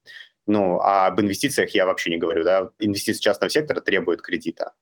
Ну, 0.48 0.80
а 0.80 1.08
об 1.08 1.20
инвестициях 1.20 1.72
я 1.72 1.86
вообще 1.86 2.12
не 2.12 2.18
говорю, 2.18 2.44
да, 2.44 2.70
инвестиции 2.80 3.22
частного 3.22 3.50
сектора 3.50 3.82
требуют 3.82 4.22
кредита. 4.22 4.74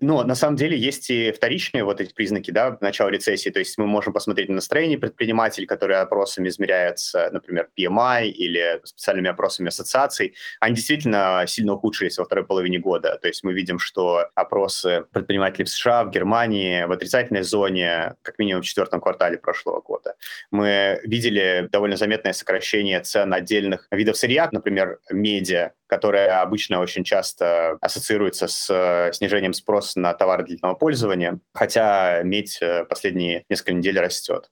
Но 0.00 0.22
на 0.24 0.34
самом 0.34 0.56
деле 0.56 0.76
есть 0.76 1.10
и 1.10 1.32
вторичные 1.32 1.84
вот 1.84 2.00
эти 2.00 2.12
признаки 2.12 2.50
да, 2.50 2.76
начала 2.80 3.10
рецессии. 3.10 3.50
То 3.50 3.60
есть 3.60 3.78
мы 3.78 3.86
можем 3.86 4.12
посмотреть 4.12 4.48
на 4.48 4.56
настроение 4.56 4.98
предпринимателей, 4.98 5.66
которые 5.66 5.98
опросами 5.98 6.48
измеряются, 6.48 7.30
например, 7.32 7.68
PMI 7.78 8.28
или 8.28 8.80
специальными 8.84 9.30
опросами 9.30 9.68
ассоциаций. 9.68 10.34
Они 10.60 10.74
действительно 10.74 11.44
сильно 11.46 11.74
ухудшились 11.74 12.18
во 12.18 12.24
второй 12.24 12.44
половине 12.44 12.78
года. 12.78 13.18
То 13.20 13.28
есть 13.28 13.44
мы 13.44 13.52
видим, 13.52 13.78
что 13.78 14.28
опросы 14.34 15.04
предпринимателей 15.12 15.64
в 15.64 15.68
США, 15.68 16.04
в 16.04 16.10
Германии 16.10 16.84
в 16.84 16.92
отрицательной 16.92 17.42
зоне 17.42 18.14
как 18.22 18.38
минимум 18.38 18.62
в 18.62 18.66
четвертом 18.66 19.00
квартале 19.00 19.38
прошлого 19.38 19.80
года. 19.80 20.14
Мы 20.50 21.00
видели 21.04 21.68
довольно 21.70 21.96
заметное 21.96 22.32
сокращение 22.32 23.00
цен 23.00 23.32
отдельных 23.32 23.86
видов 23.90 24.16
сырья, 24.16 24.48
например, 24.50 24.98
медиа, 25.10 25.72
которая 25.86 26.40
обычно 26.40 26.80
очень 26.80 27.04
часто 27.04 27.76
ассоциируется 27.80 28.48
с 28.48 28.68
э, 28.70 29.12
снижением 29.12 29.52
спроса 29.52 30.00
на 30.00 30.14
товары 30.14 30.44
длительного 30.44 30.74
пользования, 30.74 31.40
хотя 31.52 32.22
медь 32.22 32.58
э, 32.60 32.84
последние 32.84 33.44
несколько 33.48 33.72
недель 33.72 33.98
растет. 34.00 34.50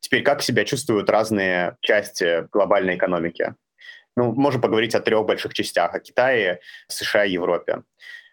Теперь, 0.00 0.22
как 0.22 0.42
себя 0.42 0.64
чувствуют 0.64 1.08
разные 1.10 1.76
части 1.80 2.46
глобальной 2.52 2.96
экономики? 2.96 3.54
Ну, 4.16 4.32
можем 4.32 4.60
поговорить 4.60 4.94
о 4.94 5.00
трех 5.00 5.26
больших 5.26 5.54
частях, 5.54 5.94
о 5.94 6.00
Китае, 6.00 6.60
США 6.88 7.24
и 7.24 7.32
Европе. 7.32 7.82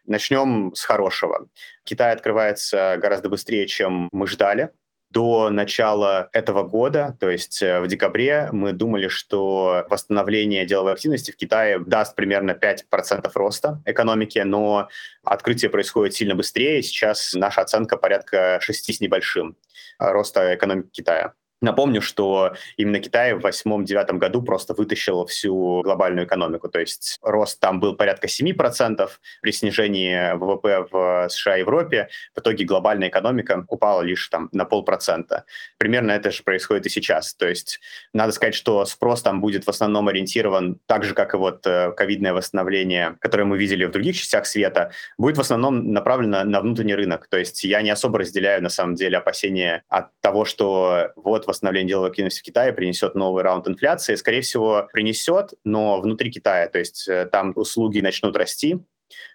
Начнем 0.06 0.74
с 0.76 0.84
хорошего. 0.84 1.48
Китай 1.84 2.12
открывается 2.12 2.98
гораздо 3.02 3.30
быстрее, 3.30 3.68
чем 3.68 4.10
мы 4.12 4.28
ждали. 4.28 4.72
До 5.12 5.50
начала 5.50 6.30
этого 6.32 6.64
года, 6.64 7.18
то 7.20 7.30
есть 7.30 7.62
э, 7.62 7.82
в 7.82 7.88
декабре, 7.88 8.50
мы 8.52 8.72
думали, 8.72 9.10
что 9.10 9.86
восстановление 9.90 10.66
деловой 10.66 10.94
активности 10.94 11.32
в 11.32 11.36
Китае 11.36 11.80
даст 11.80 12.16
примерно 12.16 12.52
5% 12.52 13.30
роста 13.36 13.82
экономики, 13.86 14.40
но 14.40 14.88
открытие 15.24 15.70
происходит 15.70 16.14
сильно 16.14 16.36
быстрее. 16.36 16.82
Сейчас 16.82 17.34
наша 17.34 17.62
оценка 17.62 17.98
порядка 17.98 18.60
6 18.62 18.96
с 18.96 19.02
небольшим 19.02 19.58
роста 20.00 20.56
экономики 20.56 20.90
Китая. 20.92 21.34
Напомню, 21.62 22.02
что 22.02 22.54
именно 22.76 23.00
Китай 23.00 23.34
в 23.34 23.46
2008-2009 23.46 24.18
году 24.18 24.42
просто 24.42 24.74
вытащил 24.74 25.28
всю 25.28 25.82
глобальную 25.84 26.26
экономику. 26.26 26.70
То 26.70 26.80
есть 26.80 27.20
рост 27.22 27.60
там 27.60 27.80
был 27.80 27.96
порядка 27.96 28.28
7%, 28.28 29.10
при 29.42 29.52
снижении 29.52 30.34
ВВП 30.34 30.88
в 30.92 31.28
США 31.30 31.58
и 31.58 31.60
Европе 31.60 32.10
в 32.36 32.40
итоге 32.40 32.66
глобальная 32.66 33.10
экономика 33.10 33.64
упала 33.68 34.02
лишь 34.02 34.28
там 34.30 34.50
на 34.52 34.66
полпроцента. 34.66 35.46
Примерно 35.78 36.12
это 36.12 36.32
же 36.32 36.42
происходит 36.42 36.88
и 36.88 36.90
сейчас. 36.90 37.36
То 37.36 37.48
есть 37.48 37.80
надо 38.12 38.32
сказать, 38.32 38.56
что 38.56 38.84
спрос 38.86 39.22
там 39.22 39.40
будет 39.40 39.66
в 39.66 39.70
основном 39.70 40.08
ориентирован 40.08 40.80
так 40.88 41.04
же, 41.04 41.14
как 41.14 41.36
и 41.36 41.38
вот 41.38 41.68
э, 41.68 41.92
ковидное 41.92 42.34
восстановление, 42.34 43.18
которое 43.20 43.44
мы 43.46 43.60
видели 43.60 43.86
в 43.86 43.92
других 43.92 44.16
частях 44.18 44.48
света, 44.48 44.92
будет 45.20 45.38
в 45.38 45.42
основном 45.42 45.94
направлено 45.94 46.44
на 46.44 46.62
внутренний 46.62 46.96
рынок. 46.96 47.28
То 47.28 47.38
есть 47.38 47.64
я 47.64 47.84
не 47.84 47.92
особо 47.92 48.20
разделяю 48.20 48.64
на 48.64 48.70
самом 48.70 48.96
деле 48.96 49.20
опасения 49.20 49.84
от 49.90 50.08
того, 50.22 50.46
что 50.46 51.12
вот 51.16 51.51
восстановление 51.52 51.90
деловой 51.90 52.10
активности 52.10 52.40
в 52.40 52.44
Китае 52.44 52.74
принесет 52.74 53.16
новый 53.16 53.44
раунд 53.44 53.68
инфляции. 53.68 54.16
Скорее 54.16 54.42
всего, 54.42 54.88
принесет, 54.92 55.54
но 55.64 56.02
внутри 56.02 56.32
Китая. 56.32 56.68
То 56.68 56.80
есть 56.80 57.08
э, 57.08 57.26
там 57.32 57.54
услуги 57.56 58.00
начнут 58.00 58.36
расти, 58.36 58.80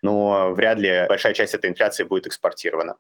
но 0.03 0.53
вряд 0.53 0.79
ли 0.79 1.07
большая 1.09 1.35
часть 1.35 1.55
этой 1.55 1.71
инфляции 1.71 2.05
будет 2.05 2.27
экспортирована. 2.27 2.97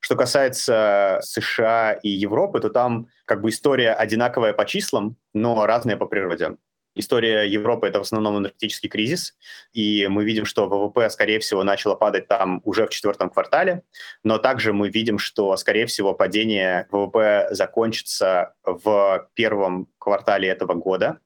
Что 0.00 0.16
касается 0.16 1.20
США 1.22 1.92
и 2.02 2.08
Европы, 2.08 2.60
то 2.60 2.68
там 2.68 3.08
как 3.24 3.40
бы 3.40 3.48
история 3.48 3.92
одинаковая 3.92 4.52
по 4.52 4.66
числам, 4.66 5.16
но 5.32 5.64
разная 5.66 5.96
по 5.96 6.06
природе. 6.06 6.56
История 6.94 7.42
Европы— 7.44 7.86
это 7.88 7.98
в 7.98 8.02
основном 8.02 8.38
энергетический 8.38 8.88
кризис, 8.88 9.36
и 9.72 10.06
мы 10.08 10.24
видим, 10.24 10.44
что 10.44 10.68
ВВП, 10.68 11.10
скорее 11.10 11.40
всего, 11.40 11.64
начало 11.64 11.96
падать 11.96 12.28
там 12.28 12.60
уже 12.64 12.86
в 12.86 12.90
четвертом 12.90 13.30
квартале, 13.30 13.82
но 14.22 14.38
также 14.38 14.72
мы 14.72 14.88
видим, 14.88 15.18
что, 15.18 15.56
скорее 15.56 15.86
всего, 15.86 16.14
падение 16.14 16.86
ВВП 16.90 17.48
закончится 17.50 18.54
в 18.62 19.28
первом 19.34 19.88
квартале 19.98 20.48
этого 20.48 20.74
года, 20.74 21.18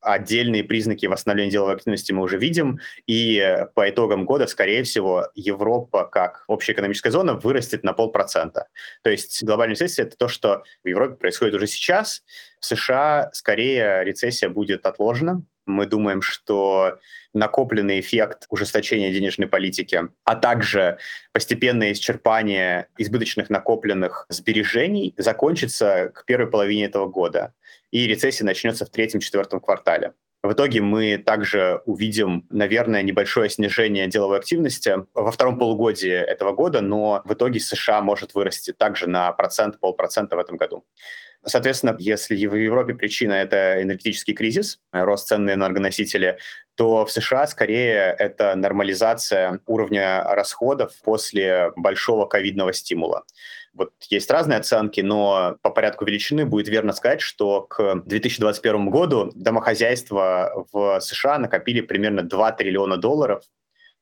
Отдельные 0.00 0.64
признаки 0.64 1.06
восстановления 1.06 1.50
деловой 1.50 1.74
активности 1.74 2.12
мы 2.12 2.22
уже 2.22 2.38
видим, 2.38 2.78
и 3.06 3.64
по 3.74 3.88
итогам 3.88 4.24
года, 4.24 4.46
скорее 4.46 4.82
всего, 4.82 5.28
Европа 5.34 6.04
как 6.04 6.44
общая 6.46 6.72
экономическая 6.72 7.10
зона 7.10 7.34
вырастет 7.34 7.84
на 7.84 7.92
полпроцента. 7.92 8.68
То 9.02 9.10
есть 9.10 9.42
глобальная 9.42 9.74
рецессия— 9.74 10.04
это 10.06 10.16
то, 10.16 10.28
что 10.28 10.64
в 10.82 10.88
Европе 10.88 11.16
происходит 11.16 11.54
уже 11.54 11.66
сейчас. 11.66 12.22
В 12.60 12.66
США 12.66 13.30
скорее 13.32 14.04
рецессия 14.04 14.48
будет 14.48 14.86
отложена, 14.86 15.42
мы 15.66 15.86
думаем, 15.86 16.22
что 16.22 16.98
накопленный 17.32 18.00
эффект 18.00 18.46
ужесточения 18.48 19.12
денежной 19.12 19.48
политики, 19.48 20.02
а 20.24 20.36
также 20.36 20.98
постепенное 21.32 21.92
исчерпание 21.92 22.88
избыточных 22.98 23.50
накопленных 23.50 24.26
сбережений 24.28 25.14
закончится 25.16 26.10
к 26.14 26.24
первой 26.24 26.50
половине 26.50 26.84
этого 26.84 27.06
года 27.06 27.54
и 27.94 28.08
рецессия 28.08 28.44
начнется 28.44 28.84
в 28.84 28.90
третьем-четвертом 28.90 29.60
квартале. 29.60 30.14
В 30.42 30.52
итоге 30.52 30.82
мы 30.82 31.16
также 31.16 31.80
увидим, 31.86 32.44
наверное, 32.50 33.02
небольшое 33.02 33.48
снижение 33.48 34.08
деловой 34.08 34.38
активности 34.38 34.96
во 35.14 35.30
втором 35.30 35.58
полугодии 35.60 36.12
этого 36.12 36.52
года, 36.52 36.80
но 36.80 37.22
в 37.24 37.32
итоге 37.32 37.60
США 37.60 38.02
может 38.02 38.34
вырасти 38.34 38.72
также 38.72 39.08
на 39.08 39.30
процент, 39.32 39.78
полпроцента 39.78 40.34
в 40.34 40.40
этом 40.40 40.56
году. 40.56 40.84
Соответственно, 41.46 41.96
если 41.98 42.46
в 42.46 42.54
Европе 42.54 42.94
причина— 42.94 43.32
это 43.34 43.82
энергетический 43.82 44.34
кризис, 44.34 44.80
рост 44.92 45.28
цен 45.28 45.44
на 45.44 45.54
энергоносители, 45.54 46.38
то 46.74 47.04
в 47.04 47.12
США 47.12 47.46
скорее 47.46 48.14
это 48.18 48.54
нормализация 48.56 49.60
уровня 49.66 50.22
расходов 50.24 50.92
после 51.02 51.72
большого 51.76 52.26
ковидного 52.26 52.72
стимула. 52.72 53.24
Вот 53.74 53.92
есть 54.08 54.30
разные 54.30 54.58
оценки, 54.58 55.00
но 55.00 55.56
по 55.62 55.70
порядку 55.70 56.04
величины 56.04 56.46
будет 56.46 56.68
верно 56.68 56.92
сказать, 56.92 57.20
что 57.20 57.62
к 57.62 58.02
2021 58.06 58.88
году 58.88 59.32
домохозяйства 59.34 60.66
в 60.72 61.00
США 61.00 61.38
накопили 61.38 61.80
примерно 61.80 62.22
2 62.22 62.52
триллиона 62.52 62.96
долларов 62.96 63.42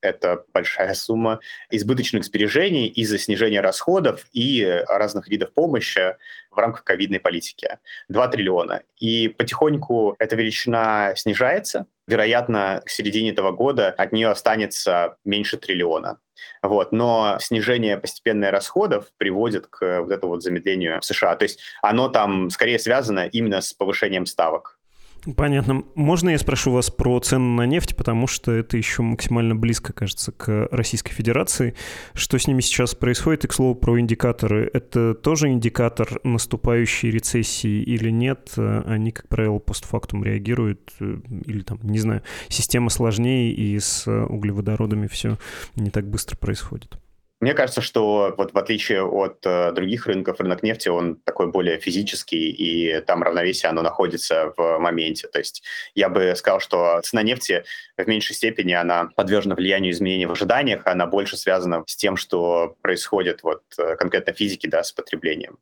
это 0.03 0.45
большая 0.53 0.93
сумма 0.95 1.41
избыточных 1.71 2.25
сбережений 2.25 2.89
из-за 2.89 3.19
снижения 3.19 3.61
расходов 3.61 4.27
и 4.33 4.83
разных 4.89 5.29
видов 5.29 5.53
помощи 5.55 6.17
в 6.51 6.59
рамках 6.59 6.85
ковидной 6.85 7.21
политики. 7.21 7.79
2 8.09 8.29
триллиона. 8.29 8.83
И 8.99 9.29
потихоньку 9.29 10.17
эта 10.19 10.37
величина 10.37 11.15
снижается. 11.17 11.87
Вероятно, 12.07 12.83
к 12.85 12.91
середине 12.91 13.31
этого 13.31 13.53
года 13.53 13.89
от 13.89 14.13
нее 14.13 14.29
останется 14.29 15.17
меньше 15.25 15.57
триллиона. 15.57 16.19
Вот. 16.63 16.93
Но 16.93 17.39
снижение 17.41 17.97
постепенное 17.97 18.51
расходов 18.51 19.07
приводит 19.17 19.67
к 19.69 20.03
вот 20.03 20.11
этому 20.11 20.33
вот 20.33 20.43
замедлению 20.43 21.01
в 21.01 21.05
США. 21.05 21.37
То 21.37 21.45
есть 21.45 21.61
оно 21.81 22.09
там 22.09 22.51
скорее 22.51 22.79
связано 22.79 23.27
именно 23.27 23.61
с 23.61 23.73
повышением 23.73 24.27
ставок. 24.27 24.79
Понятно. 25.37 25.85
Можно 25.95 26.31
я 26.31 26.39
спрошу 26.39 26.73
вас 26.73 26.91
про 26.91 27.21
цены 27.21 27.45
на 27.57 27.65
нефть, 27.65 27.95
потому 27.95 28.27
что 28.27 28.51
это 28.51 28.77
еще 28.77 29.03
максимально 29.03 29.55
близко, 29.55 29.93
кажется, 29.93 30.33
к 30.33 30.69
Российской 30.73 31.13
Федерации. 31.13 31.75
Что 32.13 32.39
с 32.39 32.49
ними 32.49 32.61
сейчас 32.61 32.97
происходит? 32.97 33.45
И, 33.45 33.49
к 33.49 33.53
слову, 33.53 33.77
про 33.77 34.01
индикаторы. 34.01 34.69
Это 34.73 35.15
тоже 35.15 35.49
индикатор 35.49 36.21
наступающей 36.25 37.11
рецессии 37.11 37.83
или 37.83 38.11
нет? 38.11 38.53
Они, 38.57 39.13
как 39.13 39.29
правило, 39.29 39.61
постфактум 39.61 40.25
реагируют 40.25 40.93
э, 40.99 41.19
или 41.47 41.63
там, 41.63 41.79
не 41.83 42.01
знаю, 42.01 42.23
система 42.49 42.91
сложнее 42.91 43.53
и 43.53 43.79
с 43.79 44.09
углеводородами 44.09 45.07
все 45.07 45.39
не 45.77 45.91
так 45.91 46.09
быстро 46.09 46.37
происходит? 46.37 46.99
Мне 47.43 47.55
кажется, 47.55 47.81
что 47.81 48.33
вот 48.39 48.55
в 48.55 48.57
отличие 48.57 49.03
от 49.03 49.45
э, 49.45 49.73
других 49.73 50.07
рынков, 50.07 50.39
рынок 50.39 50.63
нефти, 50.63 50.89
он 50.89 51.17
такой 51.17 51.49
более 51.49 51.77
физический, 51.81 52.51
и 52.53 53.01
там 53.01 53.25
равновесие, 53.25 53.69
оно 53.69 53.83
находится 53.83 54.55
в 54.57 54.79
моменте. 54.79 55.27
То 55.27 55.41
есть 55.41 55.65
я 55.97 56.09
бы 56.09 56.35
сказал, 56.37 56.61
что 56.61 57.01
цена 57.03 57.25
нефти 57.25 57.65
в 57.97 58.07
меньшей 58.07 58.37
степени, 58.37 58.75
она 58.75 59.11
подвержена 59.17 59.57
влиянию 59.57 59.91
изменений 59.91 60.27
в 60.27 60.31
ожиданиях, 60.31 60.87
она 60.87 61.07
больше 61.07 61.37
связана 61.37 61.83
с 61.89 61.97
тем, 61.97 62.17
что 62.17 62.77
происходит 62.81 63.43
вот 63.43 63.65
э, 63.77 63.97
конкретно 63.97 64.33
физики, 64.35 64.69
да, 64.69 64.85
с 64.85 64.93
потреблением. 64.93 65.59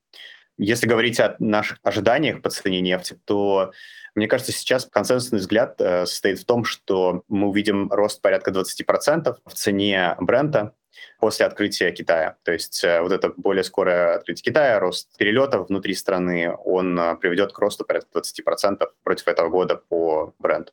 Если 0.58 0.86
говорить 0.86 1.18
о 1.18 1.36
наших 1.38 1.78
ожиданиях 1.82 2.42
по 2.42 2.50
цене 2.50 2.82
нефти, 2.82 3.18
то 3.24 3.72
мне 4.14 4.26
кажется, 4.26 4.52
сейчас 4.52 4.84
консенсусный 4.84 5.38
взгляд 5.38 5.80
э, 5.80 6.04
состоит 6.04 6.40
в 6.40 6.44
том, 6.44 6.64
что 6.64 7.22
мы 7.28 7.48
увидим 7.48 7.90
рост 7.90 8.20
порядка 8.20 8.50
20% 8.50 9.34
в 9.46 9.54
цене 9.54 10.14
бренда 10.20 10.74
после 11.18 11.46
открытия 11.46 11.90
Китая. 11.92 12.36
То 12.42 12.52
есть 12.52 12.82
э, 12.84 13.00
вот 13.00 13.12
это 13.12 13.32
более 13.36 13.64
скорое 13.64 14.16
открытие 14.16 14.42
Китая, 14.52 14.78
рост 14.78 15.16
перелетов 15.16 15.68
внутри 15.68 15.94
страны, 15.94 16.54
он 16.64 16.98
э, 16.98 17.16
приведет 17.16 17.52
к 17.52 17.58
росту 17.58 17.84
порядка 17.84 18.20
20% 18.20 18.86
против 19.02 19.28
этого 19.28 19.48
года 19.48 19.76
по 19.76 20.34
бренду. 20.38 20.72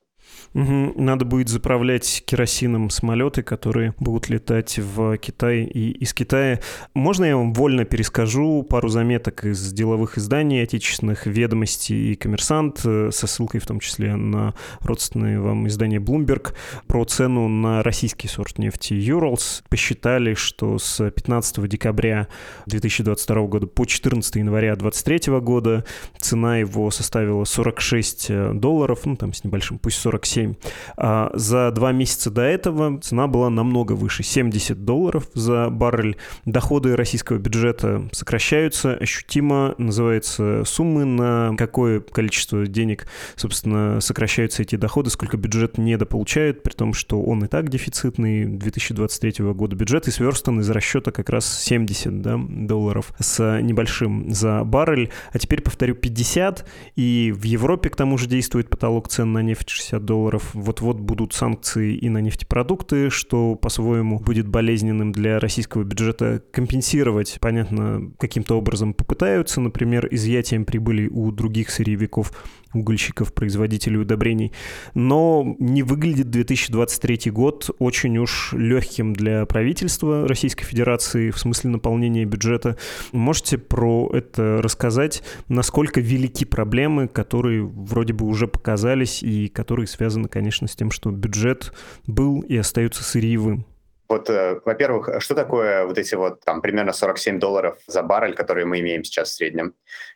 Угу. 0.53 0.93
Надо 0.95 1.25
будет 1.25 1.49
заправлять 1.49 2.23
керосином 2.25 2.89
самолеты, 2.89 3.43
которые 3.43 3.93
будут 3.99 4.29
летать 4.29 4.79
в 4.79 5.17
Китай 5.17 5.63
и 5.63 5.91
из 5.91 6.13
Китая. 6.13 6.59
Можно 6.93 7.25
я 7.25 7.37
вам 7.37 7.53
вольно 7.53 7.85
перескажу 7.85 8.63
пару 8.63 8.89
заметок 8.89 9.45
из 9.45 9.71
деловых 9.71 10.17
изданий 10.17 10.63
отечественных 10.63 11.27
«Ведомости» 11.27 11.93
и 11.93 12.15
«Коммерсант» 12.15 12.81
э, 12.85 13.11
со 13.11 13.27
ссылкой 13.27 13.59
в 13.59 13.67
том 13.67 13.79
числе 13.79 14.15
на 14.15 14.55
родственное 14.79 15.39
вам 15.39 15.67
издание 15.67 15.99
Bloomberg 15.99 16.53
про 16.87 17.05
цену 17.05 17.47
на 17.47 17.83
российский 17.83 18.27
сорт 18.27 18.57
нефти 18.57 18.93
Urals. 18.93 19.63
Посчитали, 19.69 20.33
что 20.33 20.79
с 20.79 21.09
15 21.09 21.67
декабря 21.67 22.27
2022 22.65 23.41
года 23.43 23.67
по 23.67 23.85
14 23.85 24.35
января 24.37 24.75
2023 24.75 25.39
года 25.39 25.85
цена 26.17 26.57
его 26.57 26.89
составила 26.89 27.43
46 27.43 28.53
долларов, 28.53 29.01
ну 29.05 29.15
там 29.15 29.33
с 29.33 29.43
небольшим, 29.43 29.77
пусть 29.77 29.97
40 29.97 30.16
47. 30.17 30.55
А 30.97 31.31
за 31.33 31.71
два 31.71 31.91
месяца 31.91 32.31
до 32.31 32.41
этого 32.41 32.99
цена 32.99 33.27
была 33.27 33.49
намного 33.49 33.93
выше, 33.93 34.23
70 34.23 34.85
долларов 34.85 35.29
за 35.33 35.69
баррель. 35.69 36.17
Доходы 36.45 36.95
российского 36.95 37.37
бюджета 37.37 38.07
сокращаются 38.11 38.93
ощутимо, 38.95 39.75
называется 39.77 40.63
суммы, 40.65 41.05
на 41.05 41.55
какое 41.57 41.99
количество 41.99 42.65
денег, 42.65 43.07
собственно, 43.35 44.01
сокращаются 44.01 44.63
эти 44.63 44.75
доходы, 44.75 45.09
сколько 45.09 45.37
бюджет 45.37 45.77
недополучает, 45.77 46.63
при 46.63 46.73
том, 46.73 46.93
что 46.93 47.21
он 47.21 47.43
и 47.43 47.47
так 47.47 47.69
дефицитный 47.69 48.45
2023 48.45 49.45
года 49.53 49.75
бюджет 49.75 50.07
и 50.07 50.11
сверстан 50.11 50.61
из 50.61 50.69
расчета 50.69 51.11
как 51.11 51.29
раз 51.29 51.61
70 51.63 52.21
да, 52.21 52.39
долларов 52.39 53.13
с 53.19 53.59
небольшим 53.61 54.33
за 54.33 54.63
баррель. 54.63 55.11
А 55.31 55.39
теперь 55.39 55.61
повторю 55.61 55.95
50, 55.95 56.65
и 56.95 57.33
в 57.35 57.43
Европе 57.43 57.89
к 57.89 57.95
тому 57.95 58.17
же 58.17 58.27
действует 58.27 58.69
потолок 58.69 59.07
цен 59.09 59.33
на 59.33 59.41
нефть 59.41 59.69
60 59.69 59.97
150 59.97 60.05
долларов, 60.07 60.49
вот-вот 60.53 60.99
будут 60.99 61.33
санкции 61.33 61.95
и 61.95 62.09
на 62.09 62.17
нефтепродукты, 62.17 63.11
что 63.11 63.53
по-своему 63.53 64.19
будет 64.19 64.47
болезненным 64.47 65.11
для 65.11 65.39
российского 65.39 65.83
бюджета 65.83 66.41
компенсировать, 66.51 67.37
понятно, 67.39 68.11
каким-то 68.17 68.57
образом 68.57 68.95
попытаются, 68.95 69.61
например, 69.61 70.07
изъятием 70.09 70.65
прибыли 70.65 71.07
у 71.07 71.31
других 71.31 71.69
сырьевиков 71.69 72.31
угольщиков, 72.73 73.33
производителей 73.33 73.99
удобрений. 73.99 74.51
Но 74.93 75.55
не 75.59 75.83
выглядит 75.83 76.29
2023 76.29 77.31
год 77.31 77.69
очень 77.79 78.17
уж 78.17 78.53
легким 78.53 79.13
для 79.13 79.45
правительства 79.45 80.27
Российской 80.27 80.65
Федерации 80.65 81.31
в 81.31 81.37
смысле 81.37 81.71
наполнения 81.71 82.25
бюджета. 82.25 82.77
Можете 83.11 83.57
про 83.57 84.09
это 84.13 84.61
рассказать, 84.61 85.23
насколько 85.47 86.01
велики 86.01 86.45
проблемы, 86.45 87.07
которые 87.07 87.63
вроде 87.63 88.13
бы 88.13 88.25
уже 88.25 88.47
показались 88.47 89.23
и 89.23 89.47
которые 89.47 89.87
связаны, 89.97 90.29
конечно, 90.29 90.67
с 90.67 90.75
тем, 90.75 90.91
что 90.91 91.09
бюджет 91.11 91.73
был 92.05 92.41
и 92.41 92.55
остается 92.55 93.03
сырьевым? 93.03 93.65
Вот, 94.07 94.29
э, 94.29 94.61
во-первых, 94.63 95.09
что 95.19 95.33
такое 95.35 95.85
вот 95.85 95.97
эти 95.97 96.15
вот 96.15 96.39
там 96.45 96.61
примерно 96.61 96.93
47 96.93 97.39
долларов 97.39 97.77
за 97.87 98.03
баррель, 98.03 98.35
которые 98.35 98.65
мы 98.65 98.79
имеем 98.79 99.03
сейчас 99.03 99.29
в 99.29 99.33
среднем? 99.33 99.73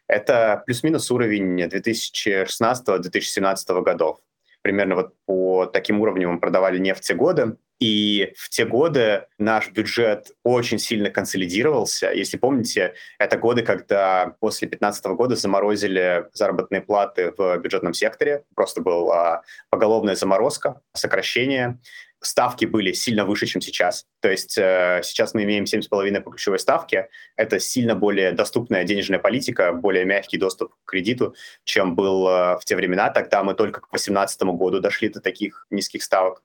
Это 0.07 0.63
плюс-минус 0.65 1.11
уровень 1.11 1.61
2016-2017 1.63 3.81
годов. 3.81 4.19
Примерно 4.61 4.95
вот 4.95 5.13
по 5.25 5.65
таким 5.65 5.99
уровням 5.99 6.33
мы 6.33 6.39
продавали 6.39 6.77
нефть 6.77 7.07
те 7.07 7.15
годы. 7.15 7.57
И 7.81 8.33
в 8.37 8.49
те 8.49 8.65
годы 8.65 9.25
наш 9.39 9.71
бюджет 9.71 10.33
очень 10.43 10.77
сильно 10.77 11.09
консолидировался. 11.09 12.11
Если 12.11 12.37
помните, 12.37 12.93
это 13.17 13.37
годы, 13.37 13.63
когда 13.63 14.35
после 14.39 14.67
2015 14.67 15.05
года 15.07 15.35
заморозили 15.35 16.27
заработные 16.33 16.81
платы 16.81 17.33
в 17.35 17.57
бюджетном 17.57 17.95
секторе. 17.95 18.43
Просто 18.53 18.81
была 18.81 19.41
поголовная 19.71 20.15
заморозка, 20.15 20.79
сокращение 20.93 21.79
ставки 22.21 22.65
были 22.65 22.93
сильно 22.93 23.25
выше, 23.25 23.47
чем 23.47 23.61
сейчас. 23.61 24.05
То 24.21 24.29
есть 24.29 24.57
э, 24.57 25.01
сейчас 25.03 25.33
мы 25.33 25.43
имеем 25.43 25.63
7,5 25.63 26.21
по 26.21 26.31
ключевой 26.31 26.59
ставке. 26.59 27.09
Это 27.35 27.59
сильно 27.59 27.95
более 27.95 28.31
доступная 28.31 28.83
денежная 28.83 29.19
политика, 29.19 29.73
более 29.73 30.05
мягкий 30.05 30.37
доступ 30.37 30.73
к 30.85 30.91
кредиту, 30.91 31.35
чем 31.63 31.95
был 31.95 32.27
э, 32.27 32.57
в 32.59 32.61
те 32.65 32.75
времена. 32.75 33.09
Тогда 33.09 33.43
мы 33.43 33.55
только 33.55 33.81
к 33.81 33.89
2018 33.89 34.41
году 34.43 34.79
дошли 34.79 35.09
до 35.09 35.19
таких 35.19 35.65
низких 35.69 36.03
ставок. 36.03 36.43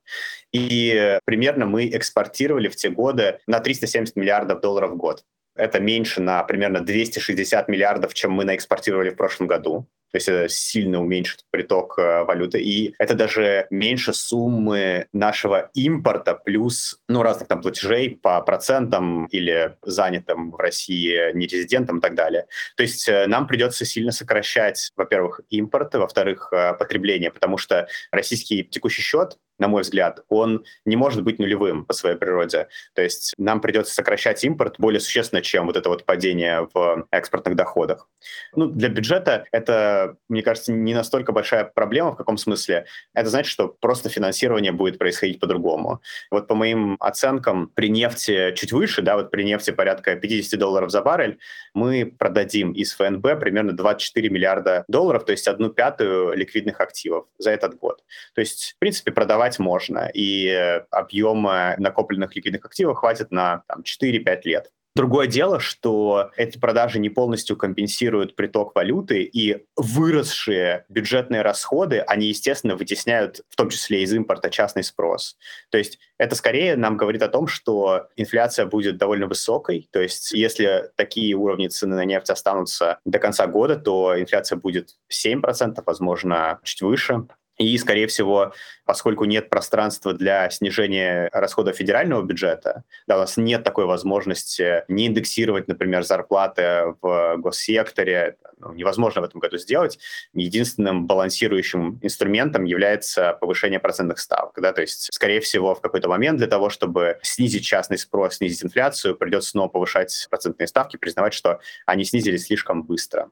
И 0.52 0.92
э, 0.95 1.21
примерно 1.25 1.66
мы 1.66 1.88
экспортировали 1.88 2.68
в 2.68 2.76
те 2.76 2.88
годы 2.88 3.38
на 3.47 3.61
370 3.61 4.16
миллиардов 4.16 4.61
долларов 4.61 4.92
в 4.92 4.97
год. 4.97 5.25
Это 5.54 5.80
меньше 5.80 6.21
на 6.21 6.42
примерно 6.45 6.80
260 6.80 7.68
миллиардов, 7.68 8.14
чем 8.14 8.33
мы 8.33 8.45
наэкспортировали 8.45 9.11
в 9.11 9.16
прошлом 9.16 9.47
году. 9.47 9.87
То 10.12 10.16
есть 10.16 10.28
это 10.28 10.48
сильно 10.48 11.00
уменьшит 11.00 11.44
приток 11.50 11.98
э, 11.98 12.25
валюты. 12.25 12.60
И 12.60 12.94
это 12.98 13.14
даже 13.14 13.66
меньше 13.70 14.12
суммы 14.12 15.06
нашего 15.12 15.70
импорта 15.75 16.34
плюс 16.34 16.98
ну, 17.08 17.22
разных 17.22 17.48
там 17.48 17.60
платежей 17.60 18.18
по 18.22 18.40
процентам 18.40 19.26
или 19.26 19.76
занятым 19.82 20.52
в 20.52 20.56
России 20.56 21.32
нерезидентам 21.34 21.98
и 21.98 22.00
так 22.00 22.14
далее. 22.14 22.46
То 22.76 22.82
есть 22.82 23.08
э, 23.08 23.26
нам 23.26 23.46
придется 23.46 23.84
сильно 23.84 24.12
сокращать, 24.12 24.92
во-первых, 24.96 25.40
импорт, 25.50 25.94
во-вторых, 25.94 26.48
э, 26.52 26.75
потребление, 26.75 27.30
потому 27.30 27.58
что 27.58 27.88
российский 28.10 28.64
текущий 28.64 29.02
счет 29.02 29.38
на 29.58 29.68
мой 29.68 29.82
взгляд, 29.82 30.20
он 30.28 30.64
не 30.84 30.96
может 30.96 31.22
быть 31.22 31.38
нулевым 31.38 31.84
по 31.84 31.92
своей 31.92 32.16
природе. 32.16 32.68
То 32.94 33.02
есть 33.02 33.34
нам 33.38 33.60
придется 33.60 33.94
сокращать 33.94 34.44
импорт 34.44 34.76
более 34.78 35.00
существенно, 35.00 35.42
чем 35.42 35.66
вот 35.66 35.76
это 35.76 35.88
вот 35.88 36.04
падение 36.04 36.68
в 36.75 37.06
экспортных 37.10 37.56
доходах. 37.56 38.08
Ну, 38.54 38.66
для 38.66 38.88
бюджета 38.88 39.46
это, 39.52 40.16
мне 40.28 40.42
кажется, 40.42 40.72
не 40.72 40.94
настолько 40.94 41.32
большая 41.32 41.64
проблема. 41.64 42.12
В 42.12 42.16
каком 42.16 42.36
смысле? 42.36 42.86
Это 43.14 43.30
значит, 43.30 43.50
что 43.50 43.68
просто 43.68 44.08
финансирование 44.08 44.72
будет 44.72 44.98
происходить 44.98 45.40
по-другому. 45.40 46.00
Вот 46.30 46.48
по 46.48 46.54
моим 46.54 46.96
оценкам, 47.00 47.68
при 47.75 47.88
нефти 47.88 48.52
чуть 48.54 48.72
выше, 48.72 49.02
да, 49.02 49.16
вот 49.16 49.30
при 49.30 49.42
нефти 49.42 49.70
порядка 49.70 50.16
50 50.16 50.58
долларов 50.58 50.90
за 50.90 51.02
баррель, 51.02 51.38
мы 51.75 52.06
продадим 52.06 52.72
из 52.72 52.94
ФНБ 52.94 53.38
примерно 53.40 53.72
24 53.72 54.28
миллиарда 54.28 54.84
долларов, 54.88 55.25
то 55.25 55.32
есть 55.32 55.46
одну 55.48 55.70
пятую 55.70 56.34
ликвидных 56.34 56.80
активов 56.80 57.26
за 57.38 57.50
этот 57.50 57.78
год. 57.78 58.02
То 58.34 58.40
есть, 58.40 58.75
в 58.76 58.78
принципе, 58.78 59.12
продавать 59.12 59.45
продавать 59.46 59.58
можно, 59.58 60.10
и 60.12 60.80
объема 60.90 61.74
накопленных 61.78 62.34
ликвидных 62.34 62.64
активов 62.64 62.98
хватит 62.98 63.30
на 63.30 63.62
там, 63.68 63.82
4-5 63.82 64.40
лет. 64.44 64.70
Другое 64.94 65.26
дело, 65.26 65.60
что 65.60 66.30
эти 66.38 66.56
продажи 66.58 66.98
не 66.98 67.10
полностью 67.10 67.54
компенсируют 67.58 68.34
приток 68.34 68.74
валюты, 68.74 69.24
и 69.24 69.66
выросшие 69.76 70.86
бюджетные 70.88 71.42
расходы, 71.42 71.98
они, 71.98 72.28
естественно, 72.28 72.76
вытесняют 72.76 73.42
в 73.50 73.56
том 73.56 73.68
числе 73.68 74.02
из 74.02 74.14
импорта 74.14 74.48
частный 74.48 74.82
спрос. 74.82 75.37
То 75.70 75.76
есть 75.76 75.98
это 76.18 76.35
скорее 76.35 76.76
нам 76.76 76.96
говорит 76.96 77.22
о 77.22 77.28
том, 77.28 77.46
что 77.46 78.09
инфляция 78.16 78.64
будет 78.64 78.96
довольно 78.96 79.26
высокой. 79.26 79.87
То 79.92 80.00
есть 80.00 80.32
если 80.32 80.90
такие 80.96 81.35
уровни 81.35 81.68
цены 81.68 81.96
на 81.96 82.06
нефть 82.06 82.30
останутся 82.30 82.98
до 83.04 83.18
конца 83.18 83.46
года, 83.46 83.76
то 83.76 84.18
инфляция 84.18 84.56
будет 84.56 84.96
7%, 85.12 85.82
возможно, 85.85 86.59
чуть 86.62 86.80
выше. 86.80 87.26
И, 87.59 87.77
скорее 87.79 88.07
всего, 88.07 88.53
поскольку 88.85 89.25
нет 89.25 89.49
пространства 89.49 90.12
для 90.12 90.51
снижения 90.51 91.31
расходов 91.33 91.77
федерального 91.77 92.23
бюджета, 92.23 92.85
да, 93.07 93.16
у 93.16 93.21
нас 93.21 93.38
нет 93.38 93.64
такой 93.64 93.87
возможности 93.87 94.85
не 94.88 95.07
индексировать, 95.07 95.66
например, 95.66 96.05
зарплаты 96.05 96.95
в 97.01 97.37
госсекторе, 97.38 98.37
ну, 98.59 98.73
невозможно 98.75 99.23
в 99.23 99.25
этом 99.25 99.40
году 99.40 99.57
сделать. 99.57 99.99
Единственным 100.35 101.07
балансирующим 101.07 101.99
инструментом 102.03 102.64
является 102.64 103.33
повышение 103.40 103.81
процентных 103.81 104.19
ставок. 104.19 104.53
Да? 104.61 104.73
То 104.73 104.83
есть, 104.83 105.12
скорее 105.12 105.40
всего, 105.40 105.75
в 105.75 105.81
какой-то 105.81 106.09
момент 106.09 106.38
для 106.38 106.47
того, 106.47 106.69
чтобы 106.69 107.19
снизить 107.23 107.64
частный 107.64 107.99
спрос, 107.99 108.37
снизить 108.37 108.64
инфляцию, 108.64 109.16
придется 109.16 109.51
снова 109.51 109.69
повышать 109.69 110.27
процентные 110.29 110.66
ставки, 110.66 110.97
признавать, 110.97 111.33
что 111.33 111.61
они 111.87 112.05
снизились 112.05 112.45
слишком 112.45 112.83
быстро. 112.83 113.31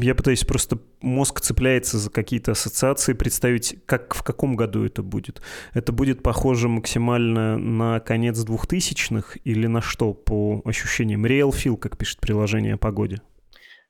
Я 0.00 0.14
пытаюсь 0.14 0.44
просто, 0.44 0.78
мозг 1.00 1.40
цепляется 1.40 1.98
за 1.98 2.08
какие-то 2.08 2.52
ассоциации, 2.52 3.14
представить, 3.14 3.84
как 3.84 4.14
в 4.14 4.22
каком 4.22 4.54
году 4.54 4.84
это 4.84 5.02
будет. 5.02 5.42
Это 5.74 5.90
будет 5.90 6.22
похоже 6.22 6.68
максимально 6.68 7.58
на 7.58 7.98
конец 7.98 8.38
двухтысячных 8.38 9.36
или 9.44 9.66
на 9.66 9.82
что 9.82 10.14
по 10.14 10.62
ощущениям? 10.64 11.26
Real 11.26 11.50
feel, 11.50 11.76
как 11.76 11.98
пишет 11.98 12.20
приложение 12.20 12.74
о 12.74 12.78
погоде. 12.78 13.20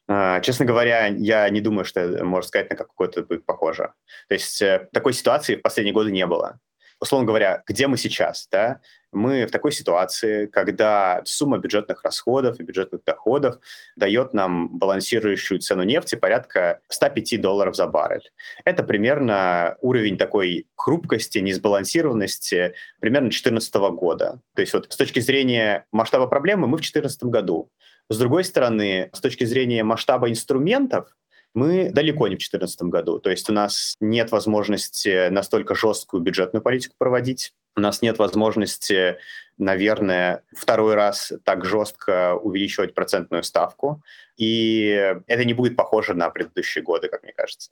А, 0.06 0.40
честно 0.40 0.64
говоря, 0.64 1.08
я 1.08 1.46
не 1.50 1.60
думаю, 1.60 1.84
что 1.84 2.24
можно 2.24 2.48
сказать, 2.48 2.70
на 2.70 2.76
какое-то 2.76 3.22
будет 3.24 3.44
похоже. 3.44 3.92
То 4.28 4.34
есть 4.34 4.62
э, 4.62 4.88
такой 4.94 5.12
ситуации 5.12 5.56
в 5.56 5.62
последние 5.62 5.92
годы 5.92 6.10
не 6.10 6.26
было 6.26 6.58
условно 7.00 7.26
говоря, 7.26 7.62
где 7.66 7.86
мы 7.86 7.96
сейчас, 7.96 8.48
да, 8.50 8.80
мы 9.12 9.46
в 9.46 9.50
такой 9.50 9.72
ситуации, 9.72 10.46
когда 10.46 11.22
сумма 11.24 11.58
бюджетных 11.58 12.02
расходов 12.04 12.60
и 12.60 12.62
бюджетных 12.62 13.02
доходов 13.04 13.58
дает 13.96 14.34
нам 14.34 14.76
балансирующую 14.76 15.60
цену 15.60 15.82
нефти 15.82 16.14
порядка 16.14 16.80
105 16.88 17.40
долларов 17.40 17.74
за 17.74 17.86
баррель. 17.86 18.30
Это 18.64 18.82
примерно 18.82 19.76
уровень 19.80 20.18
такой 20.18 20.66
хрупкости, 20.76 21.38
несбалансированности 21.38 22.74
примерно 23.00 23.28
2014 23.28 23.74
года. 23.92 24.40
То 24.54 24.60
есть 24.60 24.74
вот 24.74 24.92
с 24.92 24.96
точки 24.96 25.20
зрения 25.20 25.86
масштаба 25.90 26.26
проблемы 26.26 26.66
мы 26.66 26.76
в 26.76 26.80
2014 26.80 27.24
году. 27.24 27.70
С 28.10 28.18
другой 28.18 28.44
стороны, 28.44 29.10
с 29.12 29.20
точки 29.20 29.44
зрения 29.44 29.84
масштаба 29.84 30.28
инструментов, 30.30 31.14
мы 31.58 31.90
далеко 31.90 32.28
не 32.28 32.36
в 32.36 32.38
2014 32.38 32.82
году. 32.82 33.18
То 33.18 33.30
есть 33.30 33.50
у 33.50 33.52
нас 33.52 33.96
нет 34.00 34.30
возможности 34.30 35.28
настолько 35.28 35.74
жесткую 35.74 36.22
бюджетную 36.22 36.62
политику 36.62 36.94
проводить. 36.98 37.52
У 37.76 37.80
нас 37.80 38.00
нет 38.00 38.18
возможности, 38.18 39.18
наверное, 39.56 40.42
второй 40.56 40.94
раз 40.94 41.32
так 41.44 41.64
жестко 41.64 42.34
увеличивать 42.34 42.94
процентную 42.94 43.42
ставку. 43.42 44.02
И 44.38 45.14
это 45.26 45.44
не 45.44 45.52
будет 45.52 45.76
похоже 45.76 46.14
на 46.14 46.30
предыдущие 46.30 46.84
годы, 46.84 47.08
как 47.08 47.24
мне 47.24 47.32
кажется. 47.32 47.70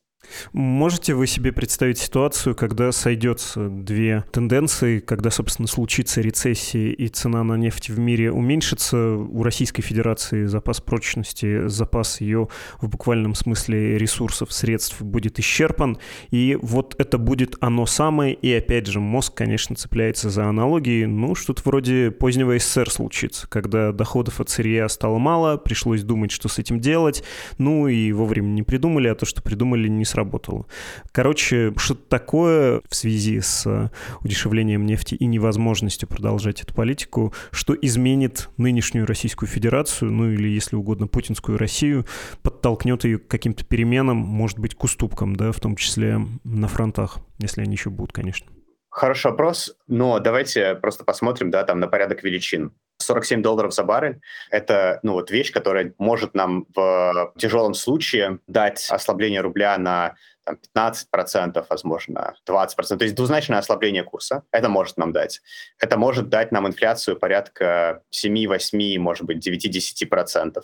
Можете 0.53 1.15
вы 1.15 1.27
себе 1.29 1.53
представить 1.53 1.99
ситуацию, 1.99 2.57
когда 2.57 2.91
сойдется 2.91 3.69
две 3.69 4.25
тенденции, 4.33 4.99
когда, 4.99 5.31
собственно, 5.31 5.69
случится 5.69 6.21
рецессия 6.21 6.91
и 6.91 7.09
цена 7.09 7.45
на 7.45 7.55
нефть 7.55 7.91
в 7.91 7.99
мире 7.99 8.33
уменьшится, 8.33 9.13
у 9.13 9.43
Российской 9.43 9.83
Федерации 9.83 10.47
запас 10.47 10.81
прочности, 10.81 11.69
запас 11.69 12.21
ее 12.21 12.49
в 12.81 12.89
буквальном 12.89 13.35
смысле 13.35 13.99
ресурсов, 13.99 14.53
средств 14.53 15.01
будет 15.01 15.39
исчерпан, 15.39 15.99
и 16.31 16.59
вот 16.61 16.97
это 16.99 17.19
будет 17.19 17.57
оно 17.61 17.87
самое, 17.87 18.35
и 18.35 18.53
опять 18.53 18.87
же 18.87 18.99
мозг, 18.99 19.35
конечно, 19.35 19.77
цепляется 19.77 20.31
за 20.31 20.47
аналогии, 20.47 21.05
ну, 21.05 21.37
что-то 21.37 21.63
вроде 21.65 22.11
позднего 22.11 22.59
СССР 22.59 22.91
случиться, 22.91 23.47
когда 23.49 23.93
доходов 23.93 24.41
от 24.41 24.51
сырья 24.51 24.89
стало 24.89 25.19
мало, 25.19 25.57
пришлось 25.57 26.03
думать, 26.03 26.33
что 26.33 26.49
с 26.57 26.59
этим 26.59 26.81
делать, 26.81 27.23
ну 27.59 27.87
и 27.87 28.13
вовремя 28.13 28.49
не 28.49 28.63
придумали, 28.63 29.09
а 29.09 29.15
то, 29.15 29.27
что 29.27 29.43
придумали, 29.43 29.89
не 29.89 30.05
сработало. 30.05 30.67
Короче, 31.13 31.73
что-то 31.77 32.03
такое 32.09 32.83
в 32.89 32.95
связи 32.95 33.41
с 33.41 33.91
удешевлением 34.23 34.87
нефти 34.87 35.15
и 35.15 35.27
невозможностью 35.27 36.09
продолжать 36.09 36.63
эту 36.63 36.75
политику, 36.75 37.33
что 37.51 37.75
изменит 37.75 38.49
нынешнюю 38.57 39.07
Российскую 39.07 39.49
Федерацию, 39.49 40.11
ну 40.11 40.31
или, 40.31 40.49
если 40.49 40.77
угодно, 40.77 41.07
путинскую 41.07 41.59
Россию, 41.59 42.07
подтолкнет 42.43 43.05
ее 43.05 43.19
к 43.19 43.29
каким-то 43.29 43.65
переменам, 43.65 44.17
может 44.17 44.59
быть, 44.59 44.75
к 44.75 44.85
уступкам, 44.85 45.37
да, 45.37 45.53
в 45.53 45.61
том 45.61 45.77
числе 45.77 46.21
на 46.45 46.69
фронтах, 46.69 47.19
если 47.39 47.63
они 47.63 47.73
еще 47.73 47.91
будут, 47.91 48.13
конечно. 48.13 48.51
Хороший 48.89 49.31
вопрос, 49.31 49.77
но 49.89 50.19
давайте 50.21 50.75
просто 50.75 51.05
посмотрим, 51.05 51.51
да, 51.51 51.65
там 51.65 51.81
на 51.81 51.87
порядок 51.87 52.23
величин. 52.23 52.73
47 52.99 53.43
долларов 53.43 53.75
за 53.75 53.83
баррель– 53.83 54.21
это 54.51 55.01
ну, 55.03 55.13
вот 55.13 55.31
вещь, 55.31 55.53
которая 55.53 55.93
может 55.99 56.35
нам 56.35 56.67
в 56.75 57.33
тяжелом 57.39 57.75
случае 57.75 58.39
дать 58.47 58.87
ослабление 58.91 59.41
рубля 59.41 59.77
на 59.79 60.17
там, 60.45 60.59
15%, 60.75 61.67
возможно, 61.69 62.35
20%. 62.49 62.97
То 62.97 63.05
есть 63.05 63.15
двузначное 63.15 63.59
ослабление 63.59 64.05
курса. 64.05 64.45
Это 64.53 64.69
может 64.69 64.97
нам 64.97 65.13
дать. 65.13 65.41
Это 65.79 65.99
может 65.99 66.29
дать 66.29 66.53
нам 66.53 66.67
инфляцию 66.69 67.17
порядка 67.17 68.03
7-8, 68.13 68.99
может 68.99 69.25
быть, 69.25 69.47
9-10%. 69.47 70.63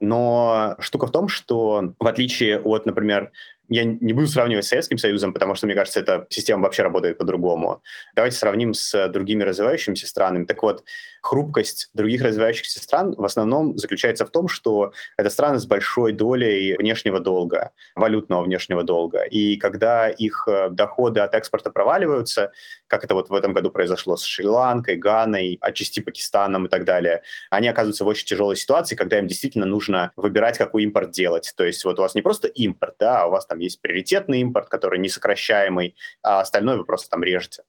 Но 0.00 0.76
штука 0.80 1.06
в 1.06 1.12
том, 1.12 1.28
что 1.28 1.94
в 1.98 2.06
отличие 2.06 2.60
от, 2.60 2.84
например, 2.84 3.32
я 3.68 3.84
не 3.84 4.12
буду 4.12 4.26
сравнивать 4.26 4.66
с 4.66 4.68
Советским 4.68 4.98
Союзом, 4.98 5.32
потому 5.32 5.54
что, 5.54 5.66
мне 5.66 5.74
кажется, 5.74 6.00
эта 6.00 6.26
система 6.28 6.64
вообще 6.64 6.82
работает 6.82 7.16
по-другому. 7.16 7.82
Давайте 8.14 8.36
сравним 8.36 8.74
с 8.74 9.08
другими 9.08 9.42
развивающимися 9.42 10.06
странами. 10.06 10.44
Так 10.44 10.62
вот, 10.62 10.84
хрупкость 11.24 11.88
других 11.94 12.22
развивающихся 12.22 12.80
стран 12.80 13.14
в 13.16 13.24
основном 13.24 13.78
заключается 13.78 14.26
в 14.26 14.30
том, 14.30 14.46
что 14.46 14.92
это 15.16 15.30
страны 15.30 15.58
с 15.58 15.66
большой 15.66 16.12
долей 16.12 16.76
внешнего 16.76 17.18
долга, 17.18 17.70
валютного 17.94 18.44
внешнего 18.44 18.82
долга. 18.82 19.22
И 19.22 19.56
когда 19.56 20.08
их 20.08 20.46
э, 20.46 20.68
доходы 20.70 21.20
от 21.20 21.34
экспорта 21.34 21.70
проваливаются, 21.70 22.52
как 22.86 23.04
это 23.04 23.14
вот 23.14 23.30
в 23.30 23.34
этом 23.34 23.54
году 23.54 23.70
произошло 23.70 24.16
с 24.16 24.24
Шри-Ланкой, 24.24 24.96
Ганой, 24.96 25.56
отчасти 25.60 26.00
Пакистаном 26.00 26.66
и 26.66 26.68
так 26.68 26.84
далее, 26.84 27.22
они 27.50 27.68
оказываются 27.68 28.04
в 28.04 28.08
очень 28.08 28.26
тяжелой 28.26 28.56
ситуации, 28.56 28.94
когда 28.94 29.18
им 29.18 29.26
действительно 29.26 29.66
нужно 29.66 30.12
выбирать, 30.16 30.58
какой 30.58 30.82
импорт 30.82 31.10
делать. 31.10 31.54
То 31.56 31.64
есть 31.64 31.84
вот 31.84 31.98
у 31.98 32.02
вас 32.02 32.14
не 32.14 32.22
просто 32.22 32.48
импорт, 32.48 32.96
да, 32.98 33.22
а 33.22 33.26
у 33.26 33.30
вас 33.30 33.46
там 33.46 33.60
есть 33.60 33.80
приоритетный 33.80 34.40
импорт, 34.40 34.68
который 34.68 34.98
несокращаемый, 34.98 35.96
а 36.22 36.40
остальное 36.40 36.76
вы 36.76 36.84
просто 36.84 37.08
там 37.08 37.24
режете. 37.24 37.62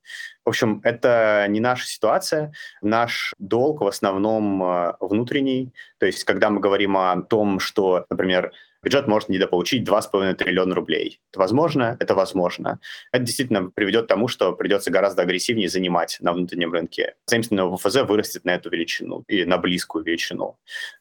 В 0.45 0.49
общем, 0.49 0.79
это 0.83 1.47
не 1.49 1.59
наша 1.59 1.87
ситуация. 1.87 2.53
Наш 2.83 3.33
долг 3.39 3.81
в 3.81 3.87
основном 3.87 4.63
э, 4.63 4.93
внутренний. 4.99 5.73
То 5.97 6.05
есть, 6.05 6.23
когда 6.23 6.51
мы 6.51 6.59
говорим 6.59 6.95
о 6.97 7.19
том, 7.23 7.59
что, 7.59 8.05
например, 8.11 8.51
бюджет 8.85 9.07
может 9.07 9.29
недополучить 9.29 9.87
2,5 9.87 10.35
триллиона 10.35 10.75
рублей. 10.75 11.19
Это 11.31 11.39
возможно? 11.39 11.97
Это 11.99 12.13
возможно. 12.13 12.79
Это 13.11 13.23
действительно 13.23 13.71
приведет 13.71 14.05
к 14.05 14.07
тому, 14.07 14.27
что 14.27 14.53
придется 14.53 14.91
гораздо 14.91 15.23
агрессивнее 15.23 15.67
занимать 15.67 16.17
на 16.21 16.33
внутреннем 16.33 16.71
рынке. 16.71 17.15
Заимствованное 17.25 17.75
ВФЗ 17.75 18.07
вырастет 18.07 18.45
на 18.45 18.51
эту 18.51 18.69
величину 18.69 19.23
или 19.27 19.43
на 19.43 19.57
близкую 19.57 20.05
величину. 20.05 20.57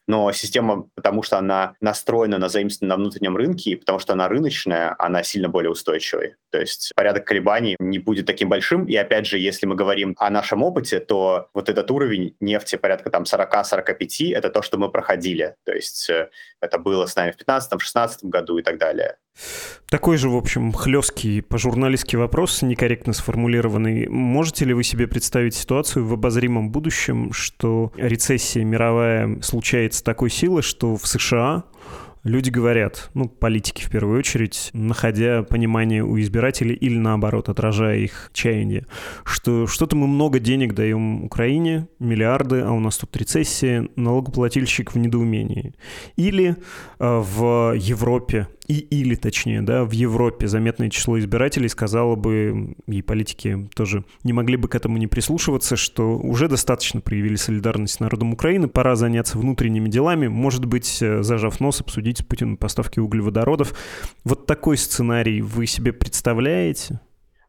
Но 0.07 0.31
система, 0.31 0.89
потому 0.95 1.21
что 1.21 1.37
она 1.37 1.75
настроена 1.79 2.39
на 2.39 2.49
заимствование 2.49 2.95
на 2.95 3.01
внутреннем 3.01 3.37
рынке, 3.37 3.71
и 3.71 3.75
потому 3.75 3.99
что 3.99 4.13
она 4.13 4.27
рыночная, 4.27 4.95
она 4.97 5.23
сильно 5.23 5.49
более 5.49 5.71
устойчивой. 5.71 6.35
То 6.51 6.59
есть 6.59 6.91
порядок 6.95 7.25
колебаний 7.25 7.75
не 7.79 7.99
будет 7.99 8.25
таким 8.25 8.49
большим. 8.49 8.85
И 8.85 8.95
опять 8.95 9.27
же, 9.27 9.37
если 9.37 9.65
мы 9.67 9.75
говорим 9.75 10.15
о 10.17 10.29
нашем 10.29 10.63
опыте, 10.63 10.99
то 10.99 11.49
вот 11.53 11.69
этот 11.69 11.91
уровень 11.91 12.35
нефти 12.39 12.77
порядка 12.77 13.09
там 13.09 13.23
40-45— 13.23 14.33
это 14.33 14.49
то, 14.49 14.61
что 14.61 14.77
мы 14.77 14.89
проходили. 14.89 15.55
То 15.65 15.73
есть 15.73 16.09
э, 16.09 16.29
это 16.61 16.79
было 16.79 17.05
с 17.05 17.15
нами 17.15 17.31
в 17.31 17.37
15 17.37 17.74
в 17.77 17.83
16 17.83 18.25
году 18.25 18.57
и 18.57 18.63
так 18.63 18.77
далее. 18.77 19.17
Такой 19.89 20.17
же, 20.17 20.29
в 20.29 20.35
общем, 20.35 20.71
хлесткий 20.71 21.41
по-журналистски 21.41 22.15
вопрос, 22.15 22.61
некорректно 22.61 23.13
сформулированный. 23.13 24.07
Можете 24.07 24.65
ли 24.65 24.73
вы 24.73 24.83
себе 24.83 25.07
представить 25.07 25.55
ситуацию 25.55 26.05
в 26.05 26.13
обозримом 26.13 26.71
будущем, 26.71 27.33
что 27.33 27.91
рецессия 27.97 28.63
мировая 28.63 29.41
случается 29.41 30.03
такой 30.03 30.29
силы, 30.29 30.61
что 30.61 30.95
в 30.95 31.05
США 31.05 31.65
люди 32.25 32.49
говорят, 32.49 33.09
ну, 33.13 33.29
политики 33.29 33.83
в 33.83 33.89
первую 33.89 34.19
очередь, 34.19 34.71
находя 34.73 35.43
понимание 35.43 36.03
у 36.03 36.19
избирателей 36.19 36.75
или 36.75 36.97
наоборот, 36.97 37.47
отражая 37.47 37.99
их 37.99 38.31
чаяние, 38.33 38.85
что 39.23 39.67
что-то 39.67 39.95
мы 39.95 40.07
много 40.07 40.39
денег 40.39 40.73
даем 40.73 41.23
Украине, 41.23 41.87
миллиарды, 41.99 42.61
а 42.61 42.71
у 42.71 42.79
нас 42.81 42.97
тут 42.97 43.15
рецессия, 43.15 43.87
налогоплательщик 43.95 44.93
в 44.93 44.97
недоумении. 44.97 45.73
Или 46.17 46.49
э, 46.49 46.55
в 46.99 47.73
Европе 47.77 48.47
и 48.67 48.79
или, 48.79 49.15
точнее, 49.15 49.61
да, 49.61 49.83
в 49.83 49.91
Европе 49.91 50.47
заметное 50.47 50.89
число 50.89 51.19
избирателей 51.19 51.69
сказало 51.69 52.15
бы, 52.15 52.75
и 52.87 53.01
политики 53.01 53.69
тоже 53.75 54.03
не 54.23 54.33
могли 54.33 54.57
бы 54.57 54.67
к 54.67 54.75
этому 54.75 54.97
не 54.97 55.07
прислушиваться, 55.07 55.75
что 55.75 56.17
уже 56.17 56.47
достаточно 56.47 57.01
проявили 57.01 57.35
солидарность 57.35 57.95
с 57.95 57.99
народом 57.99 58.33
Украины, 58.33 58.67
пора 58.67 58.95
заняться 58.95 59.37
внутренними 59.37 59.89
делами, 59.89 60.27
может 60.27 60.65
быть, 60.65 61.01
э, 61.01 61.21
зажав 61.21 61.59
нос, 61.59 61.81
обсудить 61.81 62.19
с 62.19 62.23
Путиным 62.23 62.57
поставки 62.57 62.99
углеводородов. 62.99 63.73
Вот 64.23 64.45
такой 64.45 64.77
сценарий 64.77 65.41
вы 65.41 65.67
себе 65.67 65.93
представляете? 65.93 66.99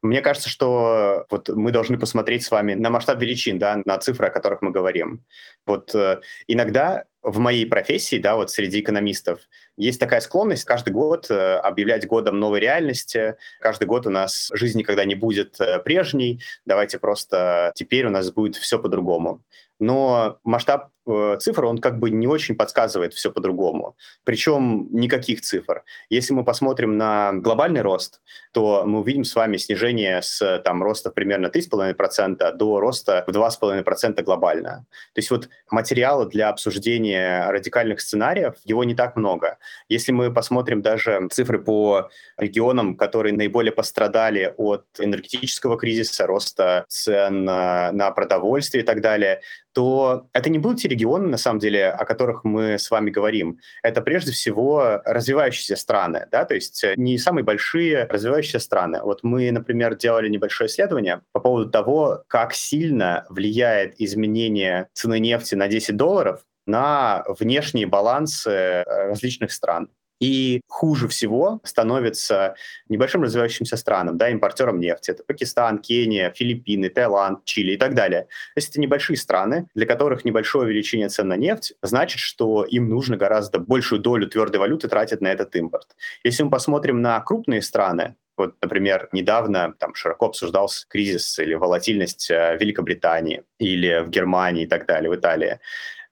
Мне 0.03 0.21
кажется, 0.21 0.49
что 0.49 1.27
вот 1.31 1.49
мы 1.49 1.73
должны 1.73 1.99
посмотреть 1.99 2.45
с 2.45 2.51
вами 2.51 2.75
на 2.75 2.91
масштаб 2.91 3.21
величин, 3.21 3.59
да, 3.59 3.81
на 3.85 3.99
цифры, 3.99 4.27
о 4.27 4.31
которых 4.31 4.63
мы 4.63 4.71
говорим. 4.71 5.25
Вот 5.67 5.95
э, 5.95 6.21
иногда 6.47 7.05
в 7.27 7.39
моей 7.39 7.67
профессии, 7.67 8.19
да, 8.19 8.37
вот 8.37 8.51
среди 8.51 8.81
экономистов, 8.81 9.41
есть 9.77 9.99
такая 9.99 10.21
склонность 10.21 10.65
каждый 10.65 10.93
год 10.93 11.27
э, 11.29 11.57
объявлять 11.57 12.07
годом 12.07 12.39
новой 12.39 12.61
реальности. 12.61 13.35
Каждый 13.61 13.89
год 13.89 14.07
у 14.07 14.11
нас 14.11 14.49
жизнь 14.55 14.79
никогда 14.79 15.05
не 15.05 15.17
будет 15.17 15.61
э, 15.61 15.81
прежней. 15.81 16.41
Давайте 16.65 17.01
просто 17.01 17.73
теперь 17.75 18.07
у 18.07 18.11
нас 18.11 18.31
будет 18.31 18.55
все 18.55 18.79
по-другому 18.79 19.43
но 19.79 20.39
масштаб 20.45 20.91
цифр, 21.39 21.65
он 21.65 21.79
как 21.79 21.99
бы 21.99 22.11
не 22.11 22.27
очень 22.27 22.57
подсказывает 22.57 23.15
все 23.15 23.31
по-другому. 23.31 23.97
Причем 24.25 24.89
никаких 24.91 25.41
цифр. 25.41 25.85
Если 26.11 26.33
мы 26.33 26.45
посмотрим 26.45 26.97
на 26.97 27.33
глобальный 27.33 27.83
рост, 27.83 28.21
то 28.53 28.85
мы 28.87 29.01
увидим 29.01 29.25
с 29.25 29.35
вами 29.35 29.57
снижение 29.57 30.23
с 30.23 30.61
там, 30.65 30.83
роста 30.83 31.11
примерно 31.11 31.47
3,5% 31.47 32.53
до 32.53 32.81
роста 32.81 33.25
в 33.27 33.31
2,5% 33.31 34.23
глобально. 34.23 34.87
То 35.15 35.19
есть 35.19 35.31
вот 35.31 35.49
материала 35.71 36.27
для 36.27 36.49
обсуждения 36.49 37.49
радикальных 37.51 38.01
сценариев, 38.01 38.55
его 38.65 38.85
не 38.85 38.95
так 38.95 39.17
много. 39.17 39.59
Если 39.89 40.13
мы 40.13 40.33
посмотрим 40.33 40.83
даже 40.83 41.29
цифры 41.31 41.63
по 41.63 42.11
регионам, 42.37 42.97
которые 42.97 43.35
наиболее 43.35 43.73
пострадали 43.73 44.55
от 44.57 44.85
энергетического 44.99 45.77
кризиса, 45.77 46.27
роста 46.27 46.85
цен 46.89 47.45
на, 47.45 47.93
на 47.93 48.11
продовольствие 48.11 48.83
и 48.83 48.87
так 48.87 49.01
далее, 49.01 49.41
то 49.77 50.29
это 50.33 50.49
не 50.49 50.59
будут 50.59 50.81
те 50.81 50.89
регионы, 50.97 51.29
на 51.29 51.37
самом 51.37 51.59
деле, 51.59 51.91
о 51.91 52.05
которых 52.05 52.45
мы 52.45 52.79
с 52.79 52.91
вами 52.91 53.11
говорим. 53.11 53.61
Это 53.83 54.01
прежде 54.01 54.33
всего 54.33 55.03
развивающиеся 55.05 55.77
страны, 55.77 56.27
да, 56.33 56.45
то 56.45 56.55
есть 56.55 56.83
э, 56.85 56.95
не 56.97 57.19
самые 57.19 57.45
большие 57.45 58.05
развивающиеся 58.05 58.59
страны. 58.59 59.01
Вот 59.03 59.23
мы, 59.23 59.51
например, 59.51 59.95
делали 59.97 60.29
небольшое 60.29 60.69
исследование 60.69 61.21
по 61.33 61.41
поводу 61.41 61.71
того, 61.71 62.25
как 62.29 62.55
сильно 62.55 63.27
влияет 63.29 63.95
изменение 64.01 64.89
цены 64.95 65.19
нефти 65.19 65.55
на 65.55 65.69
10 65.69 65.97
долларов 65.97 66.41
на 66.67 67.25
внешний 67.39 67.87
баланс 67.87 68.47
э, 68.47 68.83
различных 68.85 69.53
стран. 69.53 69.89
И 70.21 70.63
хуже 70.69 71.09
всего 71.09 71.61
становится 71.65 72.55
небольшим 72.89 73.23
развивающимся 73.23 73.77
странам, 73.77 74.17
да, 74.17 74.31
импортером 74.31 74.81
нефти. 74.81 75.11
Это 75.11 75.25
Пакистан, 75.25 75.79
Кения, 75.79 76.33
Филиппины, 76.35 76.89
Таиланд, 76.89 77.45
Чили 77.45 77.73
и 77.73 77.77
так 77.77 77.95
далее. 77.95 78.23
То 78.23 78.59
есть 78.59 78.71
это 78.71 78.81
небольшие 78.81 79.17
страны, 79.17 79.69
для 79.75 79.87
которых 79.87 80.25
небольшое 80.25 80.65
увеличение 80.67 81.09
цен 81.09 81.29
на 81.29 81.37
нефть 81.37 81.75
значит, 81.83 82.21
что 82.21 82.65
им 82.65 82.89
нужно 82.89 83.17
гораздо 83.17 83.59
большую 83.59 84.01
долю 84.01 84.27
твердой 84.29 84.61
валюты 84.61 84.89
тратить 84.89 85.21
на 85.21 85.29
этот 85.29 85.55
импорт. 85.57 85.95
Если 86.25 86.43
мы 86.43 86.51
посмотрим 86.51 87.03
на 87.03 87.21
крупные 87.21 87.63
страны, 87.63 88.17
вот, 88.37 88.55
например, 88.61 89.09
недавно 89.13 89.75
там 89.79 89.95
широко 89.95 90.27
обсуждался 90.27 90.87
кризис 90.89 91.39
или 91.39 91.55
волатильность 91.55 92.31
э, 92.31 92.57
Великобритании 92.61 93.45
или 93.59 94.03
в 94.05 94.11
Германии 94.11 94.65
и 94.65 94.67
так 94.67 94.87
далее, 94.87 95.11
в 95.11 95.15
Италии, 95.15 95.59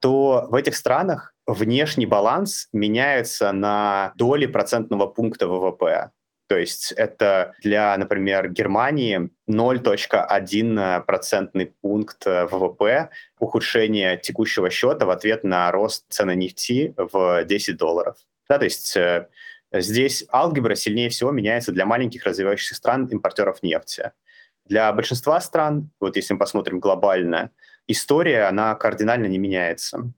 то 0.01 0.47
в 0.49 0.55
этих 0.55 0.75
странах 0.77 1.34
внешний 1.47 2.07
баланс 2.07 2.69
меняется 2.73 3.53
на 3.53 4.13
доли 4.17 4.47
процентного 4.47 5.07
пункта 5.07 5.47
ВВП. 5.47 6.11
То 6.47 6.59
есть 6.59 6.93
это 6.93 7.55
для, 7.63 7.97
например, 7.97 8.51
Германии 8.51 9.31
0.1 9.49 11.05
процентный 11.05 11.67
пункт 11.81 12.27
ВВП 12.27 13.09
ухудшение 13.39 14.19
текущего 14.19 14.69
счета 14.71 15.07
в 15.07 15.11
ответ 15.11 15.43
на 15.43 15.71
рост 15.73 16.05
цены 16.11 16.35
нефти 16.35 16.95
в 16.97 17.45
10 17.45 17.77
долларов. 17.77 18.17
Да, 18.49 18.59
то 18.59 18.65
есть 18.65 18.95
э, 18.97 19.29
здесь 19.73 20.25
алгебра 20.31 20.75
сильнее 20.75 21.09
всего 21.09 21.31
меняется 21.31 21.73
для 21.73 21.87
маленьких 21.87 22.25
развивающихся 22.25 22.75
стран, 22.75 23.07
импортеров 23.07 23.63
нефти. 23.63 24.13
Для 24.67 24.93
большинства 24.93 25.41
стран, 25.41 25.91
вот 25.99 26.17
если 26.17 26.35
мы 26.35 26.39
посмотрим 26.39 26.79
глобально, 26.79 27.51
история, 27.87 28.45
она 28.45 28.75
кардинально 28.75 29.27
не 29.27 29.39
меняется. 29.39 30.13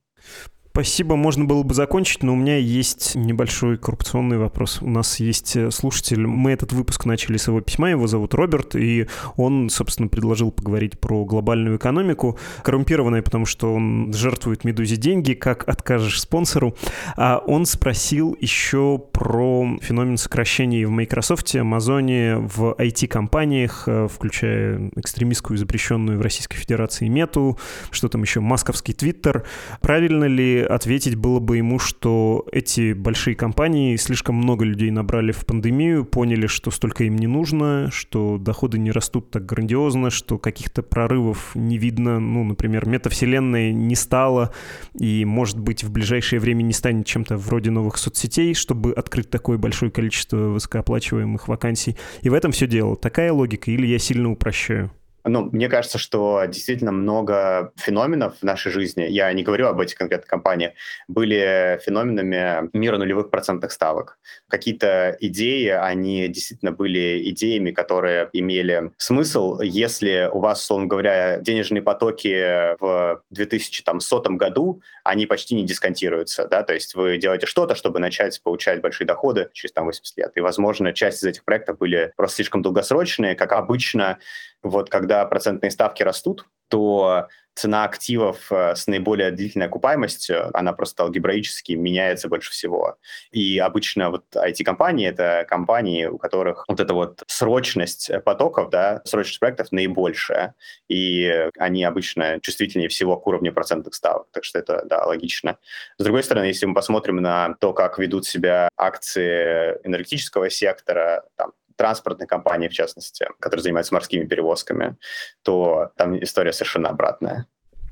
Спасибо, 0.77 1.17
можно 1.17 1.47
было 1.47 1.63
бы 1.63 1.73
закончить, 1.73 2.23
но 2.23 2.35
у 2.35 2.37
меня 2.37 2.59
есть 2.59 3.15
небольшой 3.15 3.79
коррупционный 3.79 4.37
вопрос. 4.37 4.83
У 4.83 4.91
нас 4.91 5.21
есть 5.21 5.57
э, 5.57 5.71
слушатель, 5.71 6.27
мы 6.27 6.51
этот 6.51 6.75
выпуск 6.75 7.07
начали 7.07 7.39
с 7.39 7.49
его 7.49 7.63
письма, 7.63 7.89
его 7.89 8.07
зовут 8.07 8.35
Роберт, 8.35 8.77
и 8.77 9.07
он, 9.37 9.71
собственно, 9.71 10.09
предложил 10.09 10.51
поговорить 10.51 11.01
про 11.01 11.25
глобальную 11.25 11.79
экономику, 11.79 12.39
коррумпированная, 12.63 13.23
потому 13.23 13.47
что 13.47 13.73
он 13.73 14.13
жертвует 14.13 14.65
Медузе 14.65 14.97
деньги, 14.97 15.33
как 15.33 15.67
откажешь 15.67 16.21
спонсору. 16.21 16.77
А 17.17 17.39
он 17.39 17.65
спросил 17.65 18.37
еще 18.39 18.99
про 18.99 19.79
феномен 19.81 20.19
сокращений 20.19 20.85
в 20.85 20.91
Microsoft, 20.91 21.57
Амазоне, 21.57 22.37
в 22.37 22.75
IT-компаниях, 22.79 23.85
э, 23.87 24.09
включая 24.15 24.91
экстремистскую, 24.95 25.57
запрещенную 25.57 26.19
в 26.19 26.21
Российской 26.21 26.59
Федерации 26.59 27.09
мету, 27.09 27.59
что 27.91 28.11
там 28.11 28.21
еще, 28.21 28.41
масковский 28.41 28.93
твиттер. 28.93 29.45
Правильно 29.81 30.25
ли 30.25 30.66
ответить 30.67 31.15
было 31.15 31.41
бы 31.41 31.57
ему, 31.57 31.79
что 31.79 32.47
эти 32.53 32.93
большие 32.93 33.35
компании 33.35 33.97
слишком 33.97 34.37
много 34.37 34.65
людей 34.65 34.91
набрали 34.91 35.33
в 35.33 35.47
пандемию, 35.47 36.05
поняли, 36.05 36.47
что 36.47 36.71
столько 36.71 37.05
им 37.05 37.17
не 37.17 37.27
нужно, 37.27 37.91
что 37.93 38.39
доходы 38.39 38.79
не 38.79 38.91
растут 38.91 39.31
так 39.31 39.47
грандиозно, 39.47 40.11
что 40.11 40.39
каких-то 40.39 40.83
прорывов 40.83 41.55
не 41.55 41.79
видно, 41.79 42.19
ну, 42.21 42.45
например, 42.45 42.87
метавселенная 42.87 43.73
не 43.73 43.95
стала 43.95 44.53
и, 44.99 45.25
может 45.25 45.59
быть, 45.59 45.85
в 45.85 45.91
ближайшее 45.91 46.41
время 46.41 46.63
не 46.63 46.73
станет 46.73 47.07
чем-то 47.07 47.37
вроде 47.37 47.71
новых 47.71 47.97
соцсетей, 47.97 48.55
чтобы 48.55 48.93
открыть 48.93 49.31
такое 49.31 49.59
большое 49.59 49.91
количество 49.91 50.37
высокооплачиваемых 50.37 51.49
вакансий. 51.49 51.97
И 52.23 52.29
в 52.29 52.35
этом 52.35 52.53
все 52.53 52.67
дело. 52.67 52.97
Такая 52.97 53.33
логика 53.33 53.71
или 53.71 53.87
я 53.87 53.99
сильно 53.99 54.31
упрощаю? 54.31 54.91
Ну, 55.29 55.49
мне 55.53 55.69
кажется, 55.69 55.99
что 55.99 56.45
действительно 56.47 56.93
много 56.93 57.73
феноменов 57.77 58.39
в 58.39 58.43
нашей 58.45 58.71
жизни, 58.71 59.03
я 59.03 59.33
не 59.33 59.43
говорю 59.43 59.67
об 59.67 59.81
этих 59.81 59.97
конкретных 59.97 60.31
компаниях, 60.31 60.73
были 61.09 61.81
феноменами 61.85 62.71
мира 62.73 62.97
нулевых 62.97 63.31
процентных 63.31 63.73
ставок. 63.73 64.19
Какие-то 64.49 65.17
идеи, 65.21 65.69
они 65.69 66.29
действительно 66.29 66.71
были 66.71 67.29
идеями, 67.31 67.73
которые 67.73 68.31
имели 68.33 68.93
смысл, 68.99 69.61
если 69.61 70.31
у 70.33 70.39
вас, 70.39 70.63
условно 70.63 70.87
говоря, 70.87 71.39
денежные 71.39 71.83
потоки 71.83 72.77
в 72.81 73.23
2100 73.31 74.23
году, 74.37 74.81
они 75.03 75.27
почти 75.27 75.57
не 75.57 75.65
дисконтируются, 75.65 76.47
да, 76.47 76.63
то 76.63 76.73
есть 76.73 76.95
вы 76.95 77.19
делаете 77.19 77.47
что-то, 77.47 77.75
чтобы 77.75 77.99
начать 77.99 78.41
получать 78.43 78.81
большие 78.81 79.07
доходы 79.07 79.51
через 79.53 79.73
там 79.73 79.87
80 79.87 80.17
лет. 80.19 80.33
И, 80.37 80.41
возможно, 80.41 80.93
часть 80.93 81.19
из 81.19 81.25
этих 81.25 81.45
проектов 81.45 81.79
были 81.79 82.13
просто 82.17 82.37
слишком 82.37 82.63
долгосрочные, 82.63 83.35
как 83.35 83.53
обычно 83.53 84.19
вот 84.63 84.91
когда 84.91 85.25
процентные 85.27 85.71
ставки 85.71 86.03
растут, 86.03 86.47
то 86.69 87.29
цена 87.57 87.85
активов 87.85 88.53
э, 88.53 88.75
с 88.77 88.87
наиболее 88.87 89.31
длительной 89.31 89.67
окупаемостью, 89.67 90.55
она 90.57 90.75
просто 90.75 91.05
алгебраически 91.05 91.73
меняется 91.73 92.29
больше 92.29 92.51
всего. 92.51 92.99
И 93.31 93.59
обычно 93.59 94.11
вот 94.11 94.25
IT-компании— 94.35 95.09
это 95.09 95.47
компании, 95.49 96.05
у 96.05 96.19
которых 96.19 96.67
вот 96.69 96.81
эта 96.81 96.93
вот 96.93 97.23
срочность 97.27 98.11
потоков, 98.25 98.69
да, 98.69 99.01
срочность 99.05 99.41
проектов 99.41 99.73
наибольшая, 99.73 100.55
и 100.89 101.49
они 101.59 101.83
обычно 101.83 102.41
чувствительнее 102.41 102.91
всего 102.91 103.17
к 103.17 103.27
уровню 103.27 103.55
процентных 103.55 103.95
ставок, 103.95 104.27
так 104.33 104.45
что 104.45 104.59
это, 104.59 104.83
да, 104.85 105.07
логично. 105.07 105.57
С 105.97 106.05
другой 106.05 106.25
стороны, 106.25 106.45
если 106.45 106.67
мы 106.67 106.75
посмотрим 106.75 107.17
на 107.17 107.55
то, 107.55 107.73
как 107.73 107.99
ведут 107.99 108.27
себя 108.27 108.69
акции 108.77 109.79
энергетического 109.83 110.51
сектора, 110.51 111.25
там, 111.37 111.53
транспортной 111.77 112.27
компании, 112.27 112.69
в 112.69 112.73
частности, 112.73 113.29
которые 113.41 113.63
занимаются 113.63 113.95
морскими 113.95 114.25
перевозками, 114.25 114.97
то 115.43 115.93
там 115.97 116.23
история 116.23 116.53
совершенно 116.53 116.89
обратная. 116.89 117.47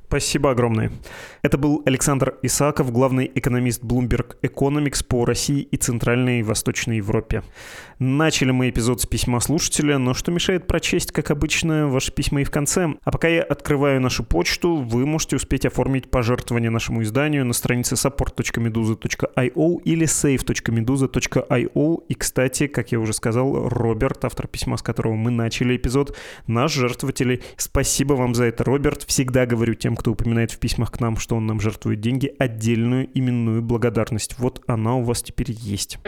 Спасибо 0.07 0.51
огромное. 0.51 0.93
Это 1.43 1.59
был 1.59 1.83
Александр 1.87 2.37
Исаков, 2.43 2.93
главный 2.93 3.31
экономист 3.35 3.83
Bloomberg 3.83 4.37
Economics 4.43 5.05
по 5.05 5.25
России 5.25 5.63
и 5.63 5.77
Центральной 5.77 6.41
и 6.41 6.43
Восточной 6.43 6.99
Европе. 6.99 7.43
Начали 7.99 8.51
мы 8.51 8.71
эпизод 8.71 9.01
с 9.01 9.07
письма 9.07 9.41
слушателя, 9.41 9.99
но 9.99 10.15
что 10.15 10.31
мешает 10.31 10.67
прочесть, 10.67 11.13
как 11.13 11.31
обычно, 11.31 11.89
ваши 11.89 12.13
письма 12.13 12.43
и 12.43 12.45
в 12.45 12.51
конце. 12.51 12.95
А 13.03 13.11
пока 13.11 13.29
я 13.29 13.43
открываю 13.43 14.01
нашу 14.01 14.25
почту, 14.25 14.77
вы 14.77 15.07
можете 15.07 15.37
успеть 15.37 15.65
оформить 15.67 16.11
пожертвование 16.11 16.71
нашему 16.71 17.03
изданию 17.03 17.45
на 17.45 17.53
странице 17.53 17.95
support.meduza.io 17.95 19.83
или 19.85 20.07
save.meduza.io. 20.07 22.03
И, 22.09 22.15
кстати, 22.15 22.67
как 22.67 22.93
я 22.93 23.01
уже 23.01 23.13
сказал, 23.13 23.69
Роберт, 23.69 24.25
автор 24.25 24.49
письма, 24.49 24.77
с 24.77 24.83
которого 24.83 25.15
мы 25.15 25.31
начали 25.31 25.77
эпизод, 25.77 26.17
наш 26.47 26.73
жертвователь. 26.73 27.43
Спасибо 27.57 28.15
вам 28.15 28.35
за 28.35 28.45
это, 28.45 28.65
Роберт. 28.65 29.05
Всегда 29.05 29.47
говорю 29.47 29.75
тем, 29.75 29.94
кто 29.97 30.05
кто 30.05 30.13
упоминает 30.13 30.51
в 30.51 30.59
письмах 30.59 30.93
к 30.93 31.01
нам, 31.01 31.17
что 31.17 31.35
он 31.35 31.47
нам 31.47 31.61
жертвует 31.61 32.01
деньги, 32.01 32.31
отдельную 32.39 33.09
именную 33.15 33.63
благодарность. 33.63 34.39
Вот 34.39 34.63
она 34.67 34.97
у 34.97 35.03
вас 35.03 35.23
теперь 35.23 35.51
есть. 35.51 35.99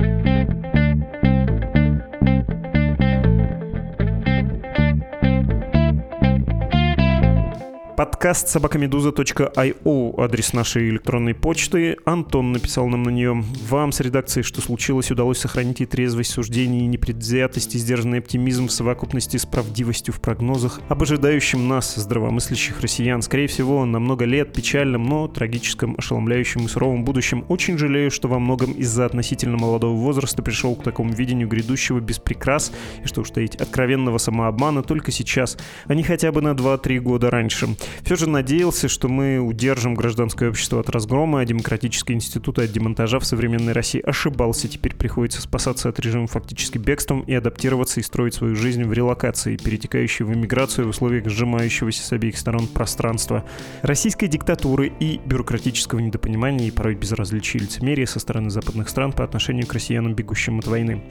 Подкаст 7.97 8.49
собакамедуза.io, 8.49 10.23
адрес 10.23 10.53
нашей 10.53 10.91
электронной 10.91 11.35
почты. 11.35 11.97
Антон 12.05 12.53
написал 12.53 12.89
нам 12.89 13.05
на 13.05 13.09
нее. 13.09 13.43
Вам 13.71 13.91
с 13.91 14.01
редакцией 14.01 14.45
«Что 14.45 14.61
случилось?» 14.61 15.11
удалось 15.11 15.39
сохранить 15.39 15.81
и 15.81 15.87
трезвость 15.87 16.31
суждений, 16.33 16.81
и 16.81 16.89
непредвзятость, 16.89 17.75
и 17.75 17.79
сдержанный 17.79 18.19
оптимизм 18.19 18.67
в 18.67 18.73
совокупности 18.73 19.39
с 19.39 19.47
правдивостью 19.47 20.13
в 20.13 20.21
прогнозах 20.21 20.83
об 20.91 21.03
ожидающем 21.03 21.69
нас, 21.69 21.95
здравомыслящих 21.95 22.83
россиян. 22.83 23.23
Скорее 23.23 23.47
всего, 23.47 23.87
на 23.87 23.99
много 23.99 24.27
лет 24.27 24.53
печальном, 24.53 25.05
но 25.05 25.27
трагическом, 25.27 25.95
ошеломляющем 25.97 26.67
и 26.67 26.69
суровом 26.69 27.03
будущем. 27.03 27.47
Очень 27.49 27.79
жалею, 27.79 28.11
что 28.11 28.29
во 28.29 28.39
многом 28.39 28.73
из-за 28.73 29.07
относительно 29.07 29.57
молодого 29.57 29.97
возраста 29.97 30.43
пришел 30.43 30.77
к 30.77 30.83
такому 30.83 31.15
видению 31.15 31.49
грядущего 31.49 32.01
без 32.01 32.19
прикрас 32.19 32.73
и, 33.03 33.07
что 33.07 33.23
уж 33.23 33.31
таить, 33.31 33.57
откровенного 33.57 34.19
самообмана 34.19 34.83
только 34.83 35.13
сейчас, 35.13 35.57
а 35.87 35.95
не 35.95 36.03
хотя 36.03 36.31
бы 36.31 36.43
на 36.43 36.51
2-3 36.51 36.99
года 36.99 37.31
раньше. 37.31 37.69
Все 38.03 38.17
же 38.17 38.29
надеялся, 38.29 38.89
что 38.89 39.09
мы 39.09 39.39
удержим 39.39 39.95
гражданское 39.95 40.49
общество 40.49 40.81
от 40.81 40.91
разгрома, 40.91 41.41
а 41.41 41.45
демократические 41.45 42.17
институты 42.17 42.63
от 42.65 42.73
демонтажа 42.73 43.19
в 43.19 43.27
современной 43.27 43.73
России. 43.73 44.01
Ошибался, 44.01 44.69
теперь 44.69 44.95
приходится 44.95 45.41
спасаться 45.41 45.89
от 45.89 45.99
режима 46.01 46.27
фактически 46.27 46.79
бегством 46.79 47.23
и 47.23 47.35
адаптироваться 47.35 48.01
и 48.01 48.03
строить 48.03 48.35
свою 48.35 48.55
жизнь 48.57 48.85
в 48.85 48.93
релокации, 48.93 49.57
перетекающей 49.57 50.25
в 50.25 50.33
эмиграцию 50.33 50.87
в 50.87 50.91
условиях 50.91 51.29
сжимающегося 51.29 52.03
с 52.03 52.13
обеих 52.13 52.39
сторон 52.39 52.67
пространства, 52.67 53.45
российской 53.83 54.29
диктатуры 54.29 54.93
и 55.01 55.21
бюрократического 55.25 56.01
недопонимания 56.01 56.69
и 56.69 56.71
порой 56.71 56.95
безразличия 56.95 57.59
и 57.59 57.63
лицемерия 57.63 58.07
со 58.07 58.21
стороны 58.21 58.51
западных 58.51 58.89
стран 58.89 59.13
по 59.13 59.25
отношению 59.25 59.67
к 59.67 59.73
россиянам, 59.73 60.15
бегущим 60.15 60.59
от 60.59 60.67
войны. 60.67 61.03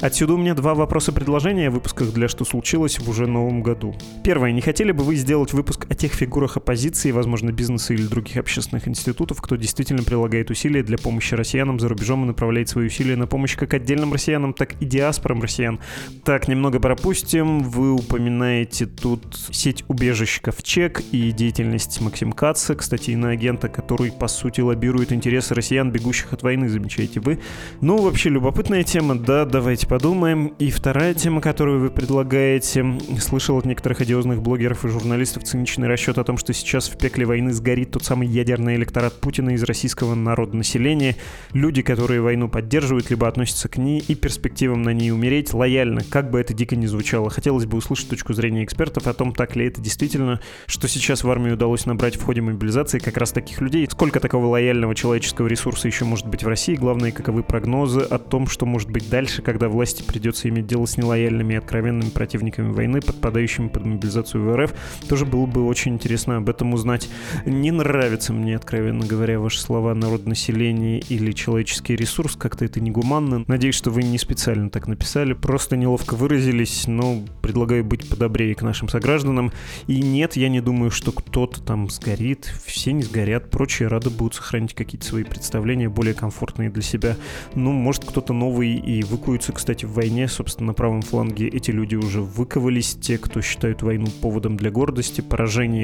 Отсюда 0.00 0.34
у 0.34 0.36
меня 0.36 0.54
два 0.54 0.74
вопроса-предложения 0.74 1.68
о 1.68 1.70
выпусках 1.70 2.12
для 2.12 2.28
«Что 2.28 2.44
случилось» 2.44 2.98
в 2.98 3.08
уже 3.08 3.26
новом 3.26 3.62
году. 3.62 3.94
Первое. 4.22 4.52
Не 4.52 4.60
хотели 4.60 4.92
бы 4.92 5.02
вы 5.04 5.16
сделать 5.16 5.52
выпуск 5.52 5.86
о 5.88 5.94
тех 5.94 6.13
фигурах 6.14 6.56
оппозиции, 6.56 7.10
возможно, 7.10 7.50
бизнеса 7.50 7.94
или 7.94 8.06
других 8.06 8.36
общественных 8.36 8.88
институтов, 8.88 9.42
кто 9.42 9.56
действительно 9.56 10.02
прилагает 10.02 10.50
усилия 10.50 10.82
для 10.82 10.96
помощи 10.96 11.34
россиянам 11.34 11.80
за 11.80 11.88
рубежом 11.88 12.24
и 12.24 12.26
направляет 12.26 12.68
свои 12.68 12.86
усилия 12.86 13.16
на 13.16 13.26
помощь 13.26 13.56
как 13.56 13.74
отдельным 13.74 14.12
россиянам, 14.12 14.54
так 14.54 14.74
и 14.80 14.84
диаспорам 14.84 15.42
россиян? 15.42 15.80
Так, 16.24 16.48
немного 16.48 16.80
пропустим. 16.80 17.60
Вы 17.60 17.92
упоминаете 17.92 18.86
тут 18.86 19.22
сеть 19.50 19.84
убежищ 19.88 20.40
Ковчег 20.40 21.02
и 21.12 21.32
деятельность 21.32 22.00
Максим 22.00 22.32
Каца, 22.32 22.74
кстати, 22.74 23.10
иноагента, 23.10 23.68
который, 23.68 24.12
по 24.12 24.28
сути, 24.28 24.60
лоббирует 24.60 25.12
интересы 25.12 25.54
россиян, 25.54 25.90
бегущих 25.90 26.32
от 26.32 26.42
войны, 26.42 26.68
замечаете 26.68 27.20
вы. 27.20 27.40
Ну, 27.80 27.98
вообще, 27.98 28.28
любопытная 28.30 28.84
тема, 28.84 29.18
да, 29.18 29.44
давайте 29.44 29.86
подумаем. 29.86 30.48
И 30.58 30.70
вторая 30.70 31.14
тема, 31.14 31.40
которую 31.40 31.80
вы 31.80 31.90
предлагаете, 31.90 32.98
слышал 33.20 33.58
от 33.58 33.64
некоторых 33.64 34.00
одиозных 34.00 34.42
блогеров 34.42 34.84
и 34.84 34.88
журналистов 34.88 35.44
циничный 35.44 35.88
расчет 35.88 36.03
о 36.12 36.24
том, 36.24 36.38
что 36.38 36.52
сейчас 36.52 36.88
в 36.88 36.98
пекле 36.98 37.26
войны 37.26 37.52
сгорит 37.52 37.92
тот 37.92 38.04
самый 38.04 38.28
ядерный 38.28 38.76
электорат 38.76 39.14
Путина 39.20 39.50
из 39.50 39.62
российского 39.62 40.14
народонаселения, 40.14 41.16
люди, 41.52 41.82
которые 41.82 42.20
войну 42.20 42.48
поддерживают, 42.48 43.10
либо 43.10 43.26
относятся 43.26 43.68
к 43.68 43.76
ней 43.78 44.04
и 44.06 44.14
перспективам 44.14 44.82
на 44.82 44.92
ней 44.92 45.10
умереть 45.10 45.54
лояльно, 45.54 46.02
как 46.08 46.30
бы 46.30 46.40
это 46.40 46.54
дико 46.54 46.76
ни 46.76 46.86
звучало. 46.86 47.30
Хотелось 47.30 47.66
бы 47.66 47.78
услышать 47.78 48.08
точку 48.08 48.32
зрения 48.34 48.64
экспертов 48.64 49.06
о 49.06 49.14
том, 49.14 49.32
так 49.32 49.56
ли 49.56 49.66
это 49.66 49.80
действительно, 49.80 50.40
что 50.66 50.88
сейчас 50.88 51.24
в 51.24 51.30
армии 51.30 51.52
удалось 51.52 51.86
набрать 51.86 52.16
в 52.16 52.22
ходе 52.22 52.40
мобилизации 52.40 52.98
как 52.98 53.16
раз 53.16 53.32
таких 53.32 53.60
людей, 53.60 53.86
сколько 53.90 54.20
такого 54.20 54.46
лояльного 54.46 54.94
человеческого 54.94 55.46
ресурса 55.46 55.88
еще 55.88 56.04
может 56.04 56.26
быть 56.26 56.44
в 56.44 56.48
России, 56.48 56.74
главное, 56.74 57.12
каковы 57.12 57.42
прогнозы 57.42 58.00
о 58.00 58.18
том, 58.18 58.46
что 58.46 58.66
может 58.66 58.90
быть 58.90 59.08
дальше, 59.08 59.42
когда 59.42 59.68
власти 59.68 60.02
придется 60.02 60.48
иметь 60.48 60.66
дело 60.66 60.86
с 60.86 60.96
нелояльными 60.96 61.54
и 61.54 61.56
откровенными 61.56 62.10
противниками 62.10 62.72
войны, 62.72 63.00
подпадающими 63.00 63.68
под 63.68 63.86
мобилизацию 63.86 64.44
в 64.44 64.56
РФ, 64.56 64.74
тоже 65.08 65.26
было 65.26 65.46
бы 65.46 65.66
очень 65.66 65.93
интересно 65.94 66.36
об 66.36 66.48
этом 66.48 66.74
узнать. 66.74 67.08
Не 67.46 67.70
нравятся 67.70 68.32
мне, 68.32 68.56
откровенно 68.56 69.06
говоря, 69.06 69.40
ваши 69.40 69.60
слова 69.60 69.94
«народонаселение» 69.94 71.00
или 71.00 71.32
«человеческий 71.32 71.96
ресурс». 71.96 72.36
Как-то 72.36 72.64
это 72.64 72.80
негуманно. 72.80 73.44
Надеюсь, 73.46 73.74
что 73.74 73.90
вы 73.90 74.02
не 74.02 74.18
специально 74.18 74.68
так 74.68 74.86
написали. 74.86 75.32
Просто 75.32 75.76
неловко 75.76 76.14
выразились, 76.14 76.86
но 76.86 77.24
предлагаю 77.40 77.84
быть 77.84 78.08
подобрее 78.08 78.54
к 78.54 78.62
нашим 78.62 78.88
согражданам. 78.88 79.52
И 79.86 80.02
нет, 80.02 80.36
я 80.36 80.48
не 80.48 80.60
думаю, 80.60 80.90
что 80.90 81.12
кто-то 81.12 81.62
там 81.62 81.88
сгорит. 81.88 82.52
Все 82.64 82.92
не 82.92 83.02
сгорят. 83.02 83.50
Прочие 83.50 83.88
рады 83.88 84.10
будут 84.10 84.34
сохранить 84.34 84.74
какие-то 84.74 85.06
свои 85.06 85.24
представления, 85.24 85.88
более 85.88 86.14
комфортные 86.14 86.70
для 86.70 86.82
себя. 86.82 87.16
Ну, 87.54 87.72
может, 87.72 88.04
кто-то 88.04 88.32
новый 88.32 88.74
и 88.74 89.02
выкуется, 89.02 89.52
кстати, 89.52 89.84
в 89.84 89.92
войне. 89.92 90.28
Собственно, 90.28 90.68
на 90.68 90.74
правом 90.74 91.02
фланге 91.02 91.48
эти 91.48 91.70
люди 91.70 91.94
уже 91.94 92.20
выковались. 92.20 92.96
Те, 93.00 93.18
кто 93.18 93.40
считают 93.40 93.82
войну 93.82 94.06
поводом 94.20 94.56
для 94.56 94.70
гордости, 94.70 95.20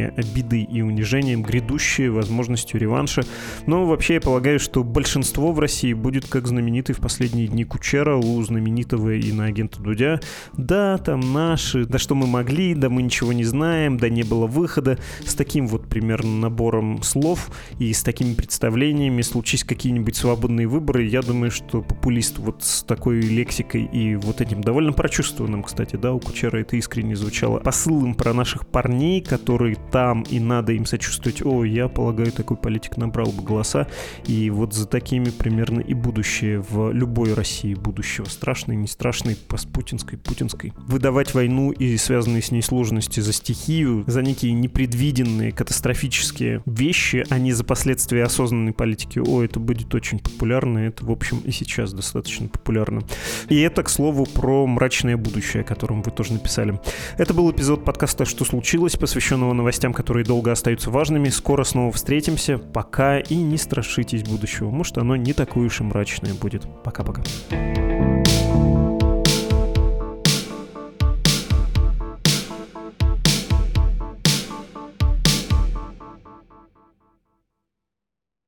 поражение, 0.01 0.13
обидой 0.17 0.63
и 0.63 0.83
унижением, 0.83 1.43
грядущие 1.43 2.11
возможностью 2.11 2.81
реванша. 2.81 3.23
Но 3.67 3.87
вообще 3.87 4.15
я 4.15 4.21
полагаю, 4.21 4.59
что 4.59 4.85
большинство 4.85 5.53
в 5.53 5.59
России 5.59 5.93
будет 5.93 6.27
как 6.27 6.47
знаменитый 6.47 6.95
в 6.95 6.99
последние 6.99 7.47
дни 7.47 7.65
Кучера 7.65 8.17
у 8.17 8.43
знаменитого 8.43 9.15
и 9.15 9.33
на 9.33 9.47
агента 9.47 9.81
Дудя. 9.81 10.21
Да, 10.57 10.99
там 10.99 11.33
наши, 11.33 11.85
да 11.85 11.99
что 11.99 12.15
мы 12.15 12.27
могли, 12.27 12.75
да 12.75 12.89
мы 12.89 13.03
ничего 13.03 13.33
не 13.33 13.45
знаем, 13.45 13.99
да 13.99 14.09
не 14.09 14.23
было 14.23 14.47
выхода. 14.47 14.99
С 15.25 15.35
таким 15.35 15.67
вот 15.67 15.89
примерно 15.89 16.41
набором 16.41 17.03
слов 17.03 17.51
и 17.79 17.93
с 17.93 18.03
такими 18.03 18.35
представлениями, 18.35 19.23
случись 19.23 19.65
какие-нибудь 19.65 20.17
свободные 20.17 20.67
выборы, 20.67 21.05
я 21.05 21.23
думаю, 21.23 21.51
что 21.51 21.83
популист 21.83 22.39
вот 22.39 22.63
с 22.63 22.83
такой 22.83 23.21
лексикой 23.21 23.85
и 23.85 24.17
вот 24.17 24.41
этим 24.41 24.61
довольно 24.61 24.93
прочувствованным, 24.93 25.63
кстати, 25.63 25.97
да, 25.97 26.13
у 26.13 26.21
Кучера 26.21 26.59
это 26.59 26.77
искренне 26.77 27.17
звучало, 27.17 27.59
посылом 27.59 28.15
про 28.15 28.33
наших 28.33 28.67
парней, 28.67 29.21
которые 29.21 29.77
там 29.91 30.23
и 30.23 30.39
надо 30.41 30.73
им 30.73 30.87
сочувствовать. 30.87 31.45
О, 31.45 31.65
я 31.65 31.89
полагаю, 31.89 32.33
такой 32.33 32.57
политик 32.57 32.97
набрал 32.97 33.31
бы 33.33 33.43
голоса. 33.43 33.87
И 34.27 34.51
вот 34.51 34.75
за 34.75 34.87
такими 34.87 35.31
примерно 35.31 35.81
и 35.81 35.95
будущее 35.95 36.65
в 36.69 36.93
любой 36.93 37.35
России 37.35 37.75
будущего. 37.75 38.27
Страшной, 38.27 38.77
не 38.77 38.87
страшной, 38.87 39.37
постпутинской, 39.37 40.19
путинской. 40.19 40.73
Выдавать 40.77 41.35
войну 41.35 41.73
и 41.73 41.97
связанные 41.97 42.43
с 42.43 42.51
ней 42.51 42.63
сложности 42.63 43.21
за 43.21 43.33
стихию, 43.33 44.05
за 44.07 44.23
некие 44.23 44.53
непредвиденные 44.53 45.53
катастрофические 45.53 46.63
вещи, 46.67 47.25
а 47.31 47.39
не 47.39 47.53
за 47.53 47.65
последствия 47.65 48.25
осознанной 48.25 48.73
политики. 48.73 49.19
О, 49.19 49.43
это 49.43 49.61
будет 49.61 49.95
очень 49.95 50.19
популярно. 50.19 50.79
Это, 50.79 51.05
в 51.05 51.11
общем, 51.11 51.39
и 51.45 51.51
сейчас 51.51 51.93
достаточно 51.93 52.49
популярно. 52.49 53.03
И 53.49 53.59
это, 53.61 53.83
к 53.83 53.89
слову, 53.89 54.27
про 54.27 54.67
мрачное 54.67 55.17
будущее, 55.17 55.63
о 55.63 55.65
котором 55.65 56.03
вы 56.03 56.11
тоже 56.11 56.33
написали. 56.33 56.79
Это 57.19 57.35
был 57.35 57.51
эпизод 57.51 57.85
подкаста 57.85 58.25
«Что 58.25 58.45
случилось?», 58.45 58.97
посвященного 58.97 59.53
новостям, 59.53 59.70
которые 59.93 60.25
долго 60.25 60.53
остаются 60.53 60.91
важными. 60.91 61.29
Скоро 61.29 61.65
снова 61.65 61.93
встретимся. 61.93 62.59
Пока 62.59 63.19
и 63.19 63.37
не 63.37 63.57
страшитесь 63.57 64.25
будущего. 64.25 64.71
Может, 64.71 64.99
оно 64.99 65.17
не 65.17 65.33
такое 65.33 65.67
уж 65.67 65.81
и 65.81 65.85
мрачное 65.85 66.35
будет. 66.35 66.67
Пока-пока. 66.83 67.23